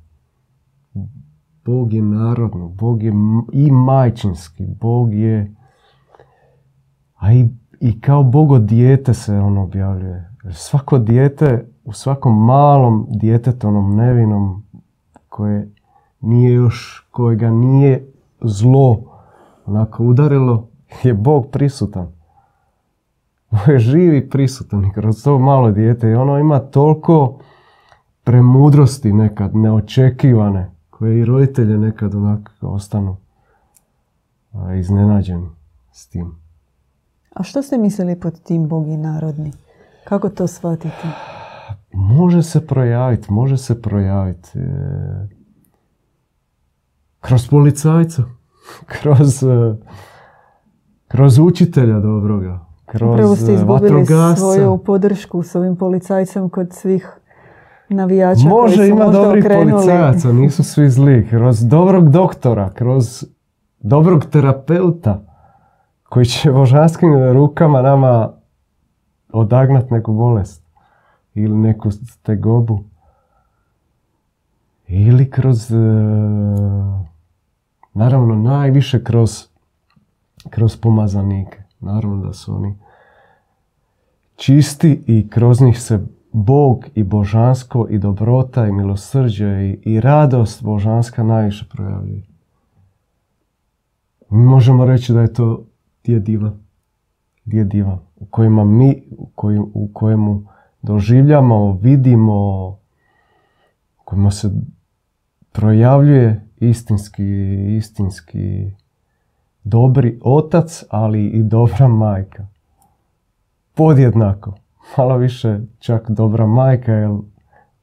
[1.64, 2.68] Bog je narodni.
[2.68, 3.12] Bog je
[3.52, 4.66] i majčinski.
[4.81, 5.55] Bog je...
[7.14, 7.48] A i,
[7.83, 10.31] i kao Bogo dijete se on objavljuje.
[10.53, 14.62] Svako dijete, u svakom malom djetetu, onom nevinom,
[15.29, 15.68] koje
[16.21, 18.07] nije još, kojega nije
[18.40, 19.03] zlo
[19.66, 20.68] onako udarilo,
[21.03, 22.09] je Bog prisutan.
[23.51, 27.38] Bog je živ i prisutan i kroz to malo dijete i ono ima toliko
[28.25, 33.16] premudrosti nekad, neočekivane, koje i roditelje nekad onako ostanu
[34.79, 35.49] iznenađeni
[35.92, 36.41] s tim.
[37.35, 39.53] A što ste mislili pod tim Bog je narodni?
[40.05, 41.07] Kako to shvatiti?
[41.92, 44.59] Može se projaviti, može se projaviti.
[44.59, 45.29] e,
[47.21, 48.23] kroz policajca,
[49.01, 49.75] kroz, e,
[51.09, 54.37] kroz učitelja dobroga, kroz Upravo ste e, izgubili vatrogasca.
[54.37, 57.09] svoju podršku s ovim policajcem kod svih
[57.88, 59.73] navijača koji Može su ima možda dobrih okrenuli.
[59.73, 61.27] policajaca, nisu svi zli.
[61.31, 63.25] Kroz dobrog doktora, kroz
[63.81, 65.32] dobrog terapeuta
[66.12, 68.33] koji će božanskim rukama nama
[69.33, 70.64] odagnat neku bolest
[71.35, 71.90] ili neku
[72.22, 72.85] tegobu.
[74.88, 75.77] Ili kroz, e,
[77.94, 79.46] naravno najviše kroz,
[80.51, 81.62] kroz pomazanike.
[81.81, 82.79] Naravno da su oni
[84.37, 90.62] čisti i kroz njih se Bog i božansko i dobrota i milosrđe i, i radost
[90.62, 92.22] božanska najviše projavljuje.
[94.31, 95.64] Mi možemo reći da je to
[96.05, 96.59] divan.
[97.45, 97.99] Djed divan.
[98.17, 100.43] U kojima mi, u, koji, u kojemu
[100.83, 102.69] doživljamo, vidimo,
[103.99, 104.51] u kojima se
[105.53, 107.25] projavljuje istinski,
[107.77, 108.73] istinski
[109.65, 112.47] dobri otac, ali i dobra majka
[113.75, 114.55] podjednako.
[114.99, 117.11] Malo više čak dobra majka, jer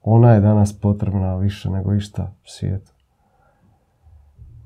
[0.02, 2.92] ona je danas potrebna više nego išta svijetu.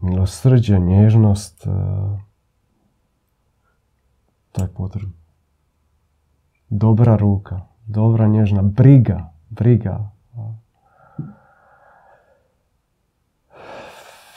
[0.02, 1.68] Milosrđe, nježnost,
[4.54, 5.14] to je potrebno.
[6.70, 10.10] Dobra ruka, dobra nježna briga, briga.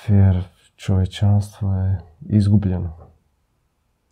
[0.08, 0.44] Jer
[0.76, 3.06] čovječanstvo je izgubljeno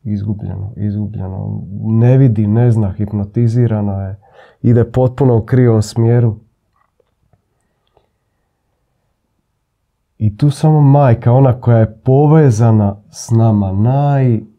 [0.05, 1.63] izgubljeno, izgubljeno.
[1.83, 4.17] Ne vidi, ne zna, hipnotizirano je.
[4.63, 6.37] Ide potpuno u krivom smjeru.
[10.19, 13.73] I tu samo majka, ona koja je povezana s nama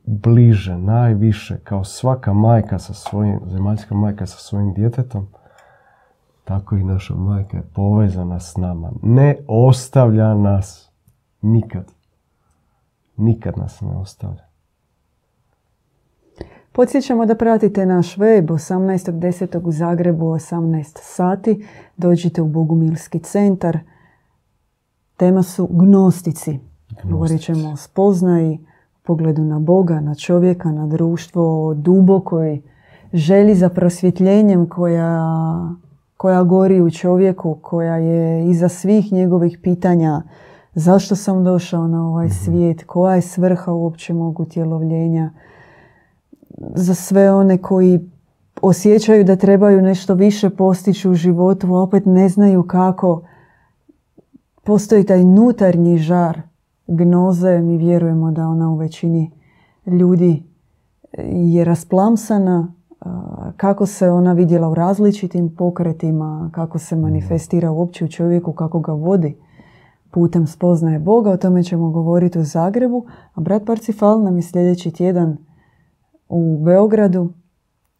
[0.05, 5.27] najbliže, najviše, kao svaka majka sa svojim, zemaljska majka sa svojim djetetom,
[6.43, 8.91] tako i naša majka je povezana s nama.
[9.03, 10.91] Ne ostavlja nas
[11.41, 11.91] nikad.
[13.17, 14.45] Nikad nas ne ostavlja.
[16.71, 19.67] Podsjećamo da pratite naš web 18.10.
[19.67, 21.65] u Zagrebu 18 sati.
[21.97, 23.79] Dođite u Bogumilski centar.
[25.17, 26.59] Tema su gnostici.
[27.03, 28.59] Govorit ćemo o spoznaji,
[29.05, 32.61] pogledu na Boga, na čovjeka, na društvo, o dubokoj
[33.13, 35.25] želji za prosvjetljenjem koja,
[36.17, 40.21] koja gori u čovjeku, koja je iza svih njegovih pitanja
[40.75, 45.31] zašto sam došao na ovaj svijet, koja je svrha uopće mog utjelovljenja.
[46.75, 48.09] Za sve one koji
[48.61, 53.21] osjećaju da trebaju nešto više postići u životu, a opet ne znaju kako.
[54.63, 56.41] Postoji taj nutarnji žar
[56.87, 59.31] gnoze, mi vjerujemo da ona u većini
[59.85, 60.43] ljudi
[61.27, 62.73] je rasplamsana,
[63.57, 68.91] kako se ona vidjela u različitim pokretima, kako se manifestira uopće u čovjeku, kako ga
[68.91, 69.37] vodi
[70.11, 71.31] putem spoznaje Boga.
[71.31, 73.05] O tome ćemo govoriti u Zagrebu.
[73.33, 75.37] A brat Parcifal nam je sljedeći tjedan
[76.29, 77.29] u Beogradu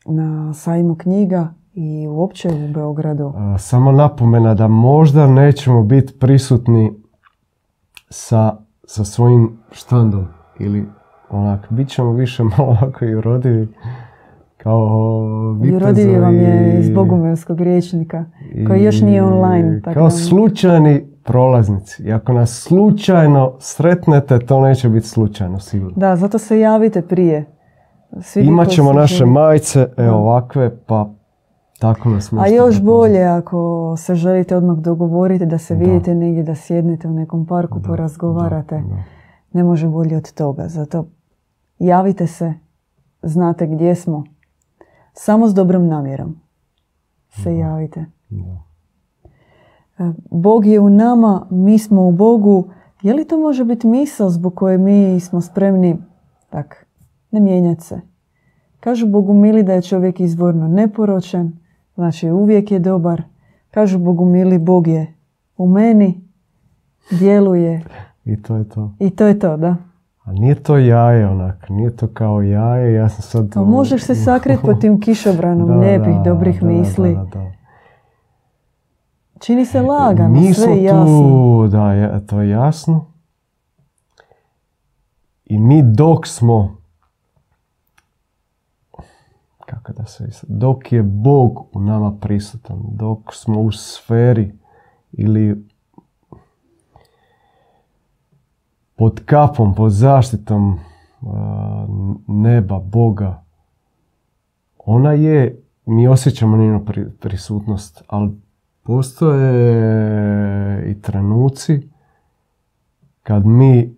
[0.06, 3.34] na sajmu knjiga i uopće u Beogradu.
[3.60, 6.94] Samo napomena da možda nećemo biti prisutni
[8.10, 8.58] sa,
[8.88, 10.28] sa svojim štandom
[10.60, 10.86] ili
[11.30, 13.68] onak, bit ćemo više malo ovako i urodivi
[14.66, 14.90] kao
[15.80, 18.26] Rodivi vam je iz Bogumilskog riječnika,
[18.68, 19.82] koji još nije online.
[19.82, 22.04] Tako kao slučajni prolaznici.
[22.04, 25.94] I ako nas slučajno sretnete, to neće biti slučajno sigurno.
[25.96, 27.46] Da, zato se javite prije.
[28.22, 31.14] Svi Imat ćemo naše majice, evo ovakve, pa
[31.80, 36.56] tako nas A još bolje ako se želite odmah dogovoriti da se vidite negdje, da
[36.56, 38.84] sjednete u nekom parku, porazgovarate.
[39.54, 40.68] Ne može bolje od toga.
[40.68, 41.06] Zato
[41.80, 42.54] javite se,
[43.22, 44.24] znate gdje smo.
[45.14, 46.36] Samo s dobrom namjerom
[47.30, 48.06] se javite.
[50.00, 52.70] E, Bog je u nama, mi smo u Bogu.
[53.02, 55.98] Je li to može biti misao zbog koje mi smo spremni
[56.50, 56.88] tak,
[57.32, 58.02] ne mijenjati se?
[58.80, 61.60] Kažu Bogu mili da je čovjek izvorno neporočen,
[61.96, 63.22] znači uvijek je dobar.
[63.72, 65.14] Kažu Bogu mili, Bog je
[65.58, 66.22] u meni,
[67.12, 67.84] djeluje.
[68.26, 68.92] I to je to.
[69.00, 69.76] I to je to, da.
[70.24, 73.58] A nije to jaje onak, nije to kao jaje, ja sam sad...
[73.58, 77.18] A možeš se sakriti pod tim kišobranom lijepih, dobrih misli.
[79.40, 81.06] Čini se lagano, Mi sve jasno.
[81.06, 83.06] Tu, da, to je jasno.
[85.46, 86.78] I mi dok smo,
[89.76, 94.54] kako da se dok je Bog u nama prisutan, dok smo u sferi
[95.12, 95.66] ili
[98.96, 100.80] pod kapom, pod zaštitom
[102.28, 103.44] neba, Boga,
[104.78, 106.86] ona je, mi osjećamo njenu
[107.20, 108.32] prisutnost, ali
[108.84, 109.62] postoje
[110.92, 111.90] i trenuci
[113.24, 113.96] kad mi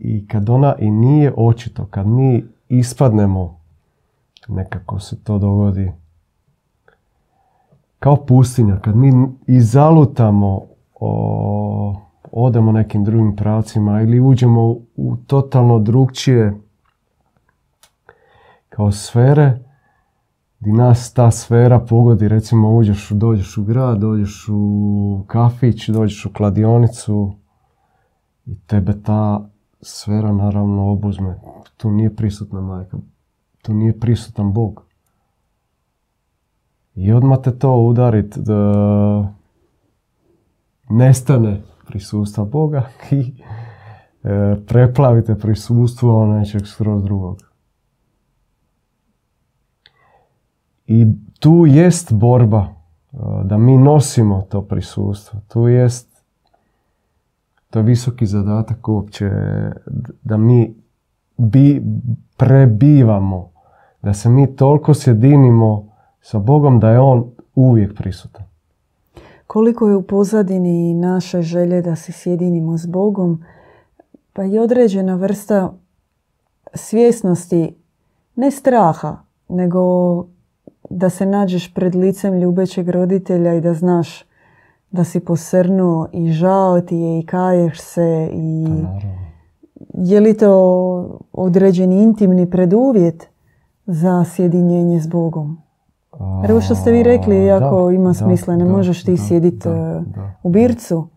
[0.00, 3.59] i kad ona i nije očito, kad mi ispadnemo,
[4.48, 5.92] nekako se to dogodi,
[7.98, 9.12] kao pustinja, kad mi
[9.46, 12.00] izalutamo o,
[12.32, 16.60] odemo nekim drugim pravcima ili uđemo u totalno drugčije
[18.68, 19.58] kao sfere,
[20.60, 26.32] di nas ta sfera pogodi, recimo uđeš, dođeš u grad, dođeš u kafić, dođeš u
[26.32, 27.32] kladionicu
[28.46, 29.48] i tebe ta
[29.80, 31.40] sfera naravno obuzme.
[31.76, 32.96] Tu nije prisutna majka,
[33.62, 34.84] tu nije prisutan Bog.
[36.94, 39.34] I odmah te to udarit da
[40.88, 43.34] nestane prisustva Boga i
[44.22, 47.38] e, preplavite prisustvo nečeg skroz drugog.
[50.86, 51.06] I
[51.38, 52.66] tu jest borba
[53.12, 55.40] e, da mi nosimo to prisustvo.
[55.48, 56.10] Tu jest
[57.70, 59.30] to je visoki zadatak uopće
[60.22, 60.74] da mi
[61.36, 61.82] bi,
[62.36, 63.49] prebivamo,
[64.02, 65.88] da se mi toliko sjedinimo
[66.20, 68.44] sa Bogom da je On uvijek prisutan.
[69.46, 73.44] Koliko je u pozadini naše želje da se sjedinimo s Bogom,
[74.32, 75.72] pa je određena vrsta
[76.74, 77.74] svjesnosti,
[78.36, 79.16] ne straha,
[79.48, 79.80] nego
[80.90, 84.24] da se nađeš pred licem ljubećeg roditelja i da znaš
[84.90, 89.20] da si posrnuo i žao ti je i kaješ se i pa
[89.94, 93.29] je li to određeni intimni preduvjet
[93.90, 95.58] za sjedinjenje s Bogom?
[96.42, 100.02] Jer ovo što ste vi rekli, jako ima smisla, ne možeš ti sjediti e,
[100.42, 101.08] u bircu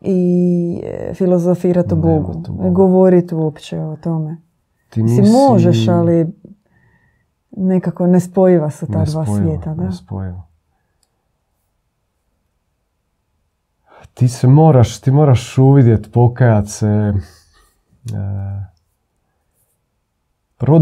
[0.00, 4.36] i e, filozofirati o Bogu, govoriti uopće o tome.
[4.90, 5.32] Ti nisi...
[5.32, 6.26] možeš, ali
[7.50, 9.74] nekako nespojiva su ta dva svijeta.
[9.74, 9.84] Da?
[9.84, 10.42] Nespojiva.
[14.14, 17.14] Ti se moraš, ti moraš uvidjeti, pokajat se, e,
[20.58, 20.78] prvo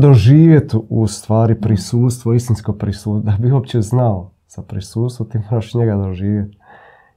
[0.88, 6.58] u stvari prisustvo, istinsko prisustvo, da bi uopće znao za prisustvo, ti moraš njega doživjeti.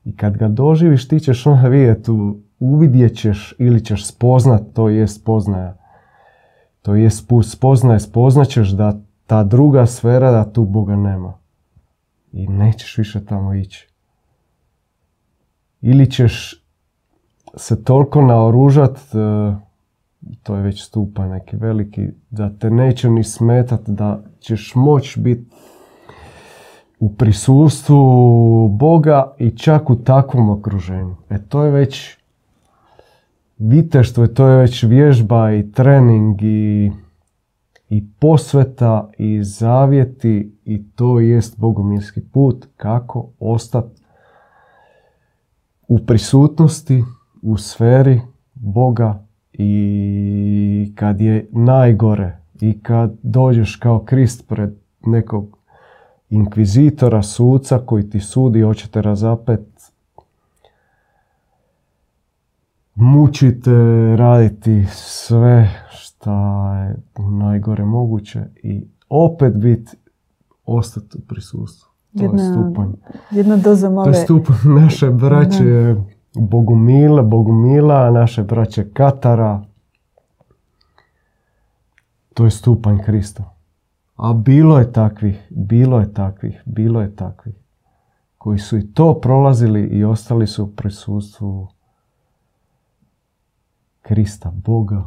[0.03, 2.11] I kad ga doživiš, ti ćeš onda vidjeti,
[2.59, 5.77] uvidjet ćeš ili ćeš spoznat, to je spoznaja.
[6.81, 7.09] To je
[7.43, 11.33] spoznaje, spoznaćeš da ta druga sfera, da tu Boga nema.
[12.31, 13.89] I nećeš više tamo ići.
[15.81, 16.63] Ili ćeš
[17.55, 19.55] se toliko naoružat, e,
[20.43, 25.45] to je već stupanj neki veliki, da te neće ni smetat, da ćeš moć biti
[26.99, 31.15] u prisustvu Boga i čak u takvom okruženju.
[31.29, 32.17] E to je već
[33.57, 36.91] viteštvo, to je već vježba i trening i,
[37.89, 44.01] i posveta i zavjeti i to jest bogomilski put kako ostati
[45.87, 47.03] u prisutnosti,
[47.41, 48.21] u sferi
[48.53, 49.28] Boga
[49.61, 54.73] i kad je najgore i kad dođeš kao Krist pred
[55.05, 55.57] nekog
[56.29, 59.61] inkvizitora, suca koji ti sudi, hoćete razapet,
[62.95, 63.71] mučite,
[64.15, 66.31] raditi sve što
[66.73, 69.97] je najgore moguće i opet biti
[70.65, 71.89] ostati u prisustvu.
[72.17, 72.89] To Jedna- je stupanj.
[73.31, 74.09] Jedna doza To male...
[74.09, 75.95] je stupanj naše braće
[76.35, 79.63] Bogumila, Bogumila, naše braće Katara.
[82.33, 83.55] To je stupanj Krista.
[84.15, 87.55] A bilo je takvih, bilo je takvih, bilo je takvih.
[88.37, 91.67] Koji su i to prolazili i ostali su u prisustvu
[94.01, 95.03] Krista, Boga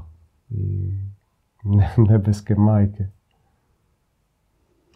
[0.51, 0.93] i
[1.65, 3.07] ne- nebeske majke.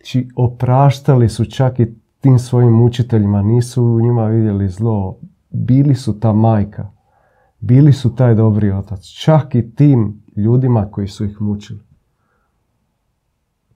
[0.05, 5.17] Či opraštali su čak i tim svojim učiteljima, nisu u njima vidjeli zlo.
[5.59, 6.91] Bili su ta majka,
[7.61, 11.81] bili su taj dobri otac, čak i tim ljudima koji su ih mučili.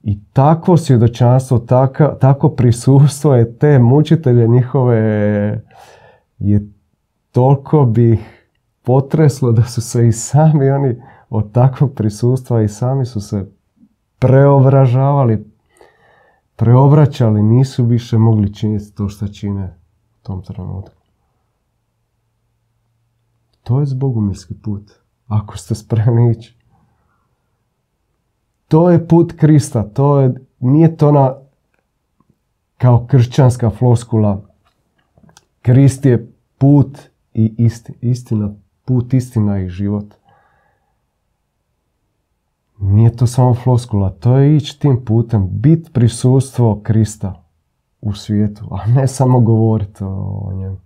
[0.03, 4.97] I takvo svjedočanstvo, taka, tako prisustvo je te mučitelje njihove
[6.39, 6.71] je
[7.31, 8.47] toliko bi ih
[8.83, 13.51] potreslo da su se i sami oni od takvog prisustva i sami su se
[14.19, 15.45] preobražavali,
[16.55, 19.77] preobraćali, nisu više mogli činiti to što čine
[20.19, 21.00] u tom trenutku.
[23.63, 24.91] To je zbogumilski put,
[25.27, 26.55] ako ste spremni ići.
[28.67, 31.35] To je put Krista, to je, nije to na
[32.77, 34.41] kao kršćanska floskula.
[35.61, 36.99] Krist je put
[37.33, 38.53] i isti, istina,
[38.85, 40.05] put, istina i život.
[42.79, 47.43] Nije to samo floskula, to je ići tim putem, bit prisustvo Krista
[48.01, 50.77] u svijetu, a ne samo govoriti o njemu.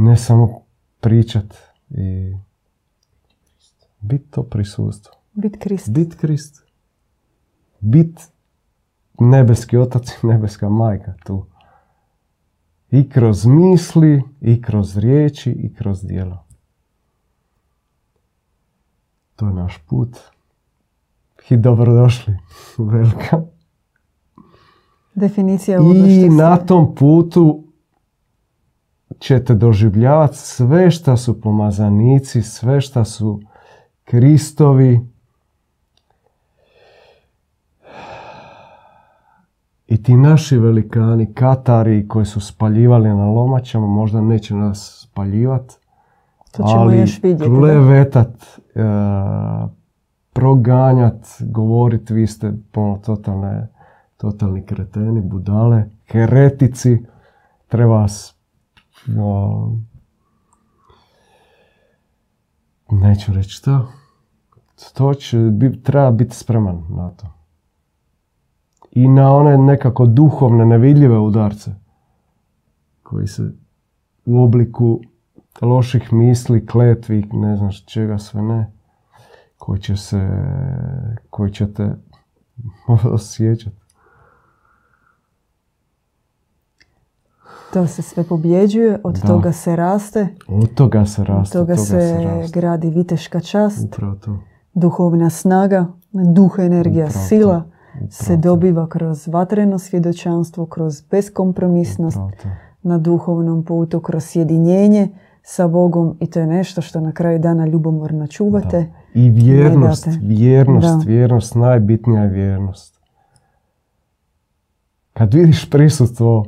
[0.00, 0.62] Ne samo
[1.00, 1.54] pričat
[1.90, 2.36] i
[4.00, 5.12] bit to prisustvo.
[5.32, 5.90] Bit Krist.
[5.90, 6.62] Bit Krist.
[7.80, 8.30] Bit
[9.20, 11.46] nebeski otac i nebeska majka tu.
[12.90, 16.44] I kroz misli, i kroz riječi, i kroz djela.
[19.36, 20.18] To je naš put.
[21.50, 22.36] I dobrodošli.
[22.78, 23.42] Velika.
[25.14, 27.67] Definicija I na tom putu
[29.18, 33.40] ćete doživljavati sve šta su pomazanici, sve šta su
[34.04, 35.00] Kristovi.
[39.86, 45.74] I ti naši velikani, Katari koji su spaljivali na lomačama, možda neće nas spaljivati,
[46.52, 47.54] To ćemo ali još vidjeti.
[47.54, 48.82] klevetat, e,
[50.32, 53.68] proganjat, govorit vi ste ono, totalne,
[54.16, 56.98] totalni kreteni, budale, heretici,
[57.68, 58.37] treba vas
[59.18, 59.72] o,
[62.90, 63.86] neću reći šta,
[64.94, 67.26] to će, bi- treba biti spreman na to.
[68.90, 71.70] I na one nekako duhovne, nevidljive udarce
[73.02, 73.52] koji se
[74.24, 75.00] u obliku
[75.60, 78.72] loših misli, kletvi, ne znam čega sve ne,
[79.58, 80.28] koji će se,
[81.30, 81.96] koji ćete
[83.12, 83.76] osjećati.
[87.70, 89.26] To se sve pobjeđuje, od Da.
[89.26, 92.60] toga se raste, Od toga se raste, toga, od toga se, se raste.
[92.60, 94.38] gradi viteška čast, Upravo to.
[94.74, 97.62] duhovna snaga, duh, energija, Upravo sila
[98.10, 98.48] se Upravo to.
[98.48, 102.18] dobiva kroz vatreno svjedočanstvo, kroz beskompromisnost
[102.82, 105.08] na duhovnom putu, kroz sjedinjenje
[105.42, 108.92] sa Bogom i to je nešto što na kraju dana ljubomorno čuvate.
[109.14, 110.18] I vjernost, date.
[110.22, 111.02] vjernost, Da.
[111.06, 112.98] vjernost, najbitnija je vjernost.
[115.12, 116.44] Kad vidiš prisutstvo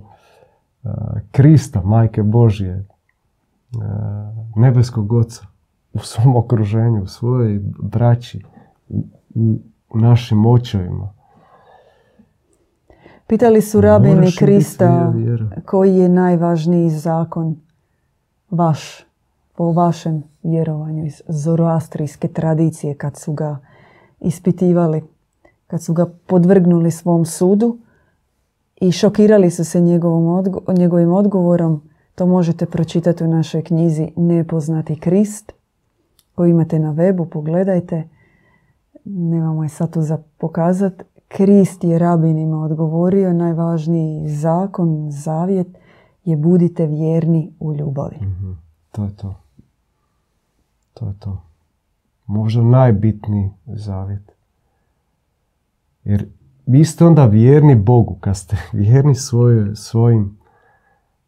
[1.31, 2.87] Krista, Majke Božje,
[3.77, 3.83] uh,
[4.57, 5.47] nebeskog Oca
[5.93, 8.45] u svom okruženju, u svojoj braći,
[8.89, 9.05] u,
[9.91, 11.13] u našim očevima.
[13.27, 15.13] Pitali su rabini moraš Krista
[15.65, 17.57] koji je najvažniji zakon
[18.51, 19.07] vaš,
[19.57, 23.59] po vašem vjerovanju iz zoroastrijske tradicije kad su ga
[24.21, 25.03] ispitivali,
[25.67, 27.79] kad su ga podvrgnuli svom sudu
[28.81, 31.83] i šokirali su se njegovom odgo- njegovim odgovorom.
[32.15, 35.53] To možete pročitati u našoj knjizi Nepoznati Krist
[36.35, 38.09] koju imate na webu, pogledajte.
[39.05, 41.05] Nemamo je sad tu za pokazati.
[41.29, 45.67] Krist je rabinima odgovorio, najvažniji zakon, zavjet
[46.25, 48.17] je budite vjerni u ljubavi.
[48.21, 48.53] Mhm.
[48.93, 49.35] To je to.
[50.95, 51.43] To je to.
[52.27, 54.33] Možda najbitniji zavjet.
[56.05, 56.27] Jer
[56.67, 60.39] vi ste onda vjerni Bogu, kad ste vjerni svoje, svojim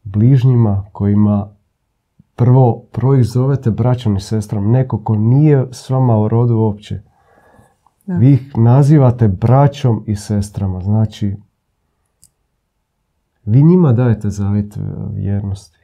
[0.02, 1.48] bližnjima kojima
[2.36, 7.02] prvo, prvo ih zovete braćom i sestrom, neko ko nije s vama u rodu uopće.
[8.06, 8.16] Da.
[8.16, 11.36] Vi ih nazivate braćom i sestrama, znači
[13.44, 14.80] vi njima dajete zavjet e,
[15.14, 15.78] vjernosti.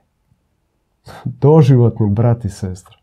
[1.42, 2.96] Doživotni brat i sestra.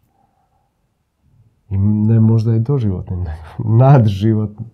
[1.70, 4.66] I ne možda i doživotni, nego nadživotni.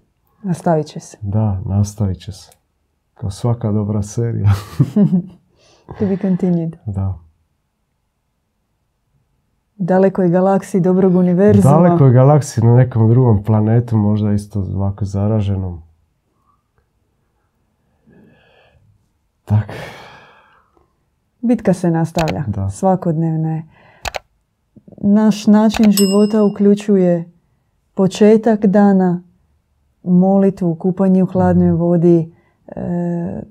[0.44, 1.18] Nastavit će se.
[1.22, 2.52] Da, nastavit će se.
[3.14, 4.50] Kao svaka dobra serija.
[6.00, 6.76] To be continued.
[6.86, 7.20] da.
[9.76, 11.74] Dalekoj galaksiji dobrog univerzuma.
[11.74, 15.82] Dalekoj galaksiji na nekom drugom planetu, možda isto ovako zaraženom.
[19.46, 19.74] Tak,
[21.42, 22.44] Bitka se nastavlja.
[22.48, 22.70] Da.
[22.70, 23.64] Svakodnevno je.
[24.98, 27.32] Naš način života uključuje
[27.94, 29.24] početak dana,
[30.04, 32.36] molitvu, kupanje u hladnoj vodi,
[32.68, 33.42] e,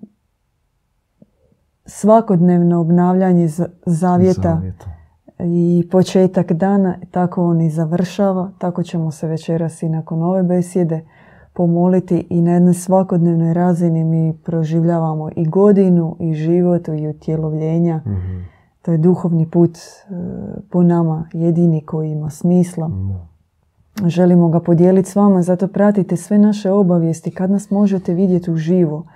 [1.85, 4.91] svakodnevno obnavljanje zavjeta zavjeta.
[5.39, 8.51] i početak dana, tako on i završava.
[8.59, 11.05] Tako ćemo se večeras i nakon ove besjede
[11.53, 17.97] pomoliti i na jednoj svakodnevnoj razini mi proživljavamo i godinu i život i utjelovljenja.
[17.97, 18.41] Mhm.
[18.83, 20.13] To je duhovni put e,
[20.71, 22.89] po nama jedini koji ima smisla.
[22.89, 23.30] Da.
[24.07, 29.07] Želimo ga podijeliti s vama, zato pratite sve naše obavijesti kad nas možete vidjeti uživo.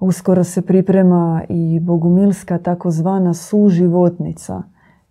[0.00, 4.62] Uskoro se priprema i bogumilska takozvana suživotnica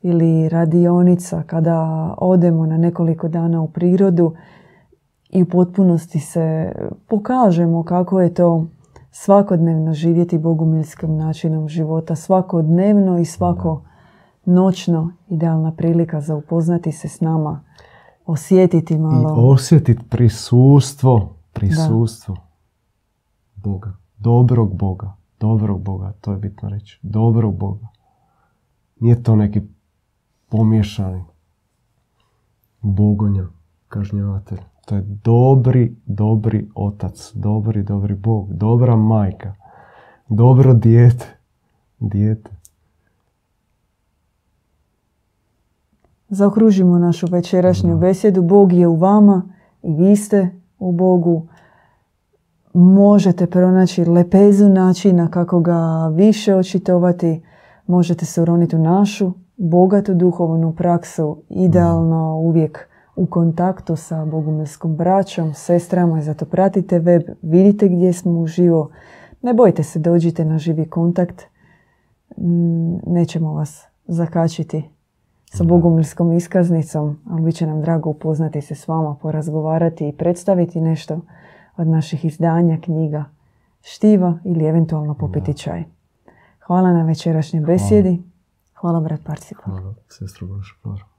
[0.01, 4.33] ili radionica kada odemo na nekoliko dana u prirodu
[5.29, 6.71] i u potpunosti se
[7.07, 8.65] pokažemo kako je to
[9.11, 12.15] svakodnevno živjeti bogumilskim načinom života.
[12.15, 13.81] Svakodnevno i svako
[14.45, 17.63] noćno idealna prilika za upoznati se s nama,
[18.32, 19.51] osjetiti I malo.
[19.51, 22.36] osjetiti prisustvo, prisustvo
[23.55, 23.97] Boga.
[24.17, 25.15] Dobrog Boga.
[25.39, 26.99] Dobrog Boga, to je bitno reći.
[27.01, 27.88] Dobrog Boga.
[28.99, 29.61] Nije to neki
[30.49, 31.23] pomiješani
[32.82, 33.47] bogonja,
[33.88, 34.59] kažnjavatelj.
[34.86, 39.53] To je dobri, dobri otac, dobri, dobri Bog, dobra majka,
[40.29, 41.38] dobro dijete,
[41.99, 42.61] dijete.
[46.34, 48.41] Zaokružimo našu večerašnju besjedu.
[48.41, 49.41] Bog je u vama
[49.84, 51.47] i vi ste u Bogu.
[52.73, 57.43] Možete pronaći lepezu načina kako ga više očitovati.
[57.88, 61.43] Možete se uroniti u našu bogatu duhovnu praksu.
[61.49, 68.89] Idealno uvijek u kontaktu sa bogumilskom braćom, sestrama zato pratite web, vidite gdje smo uživo.
[69.41, 71.41] Ne bojte se, dođite na živi kontakt.
[73.07, 75.00] Nećemo vas zakačiti
[75.53, 80.81] sa bogumilskom iskaznicom, ali bit će nam drago upoznati se s vama, porazgovarati i predstaviti
[80.81, 81.19] nešto
[81.77, 83.25] od naših izdanja, knjiga,
[83.81, 85.83] štiva ili eventualno popiti čaj.
[86.67, 88.21] Hvala na večerašnjoj besjedi.
[88.73, 89.61] Hvala brat Parcipa.
[89.63, 90.47] Hvala, sestro.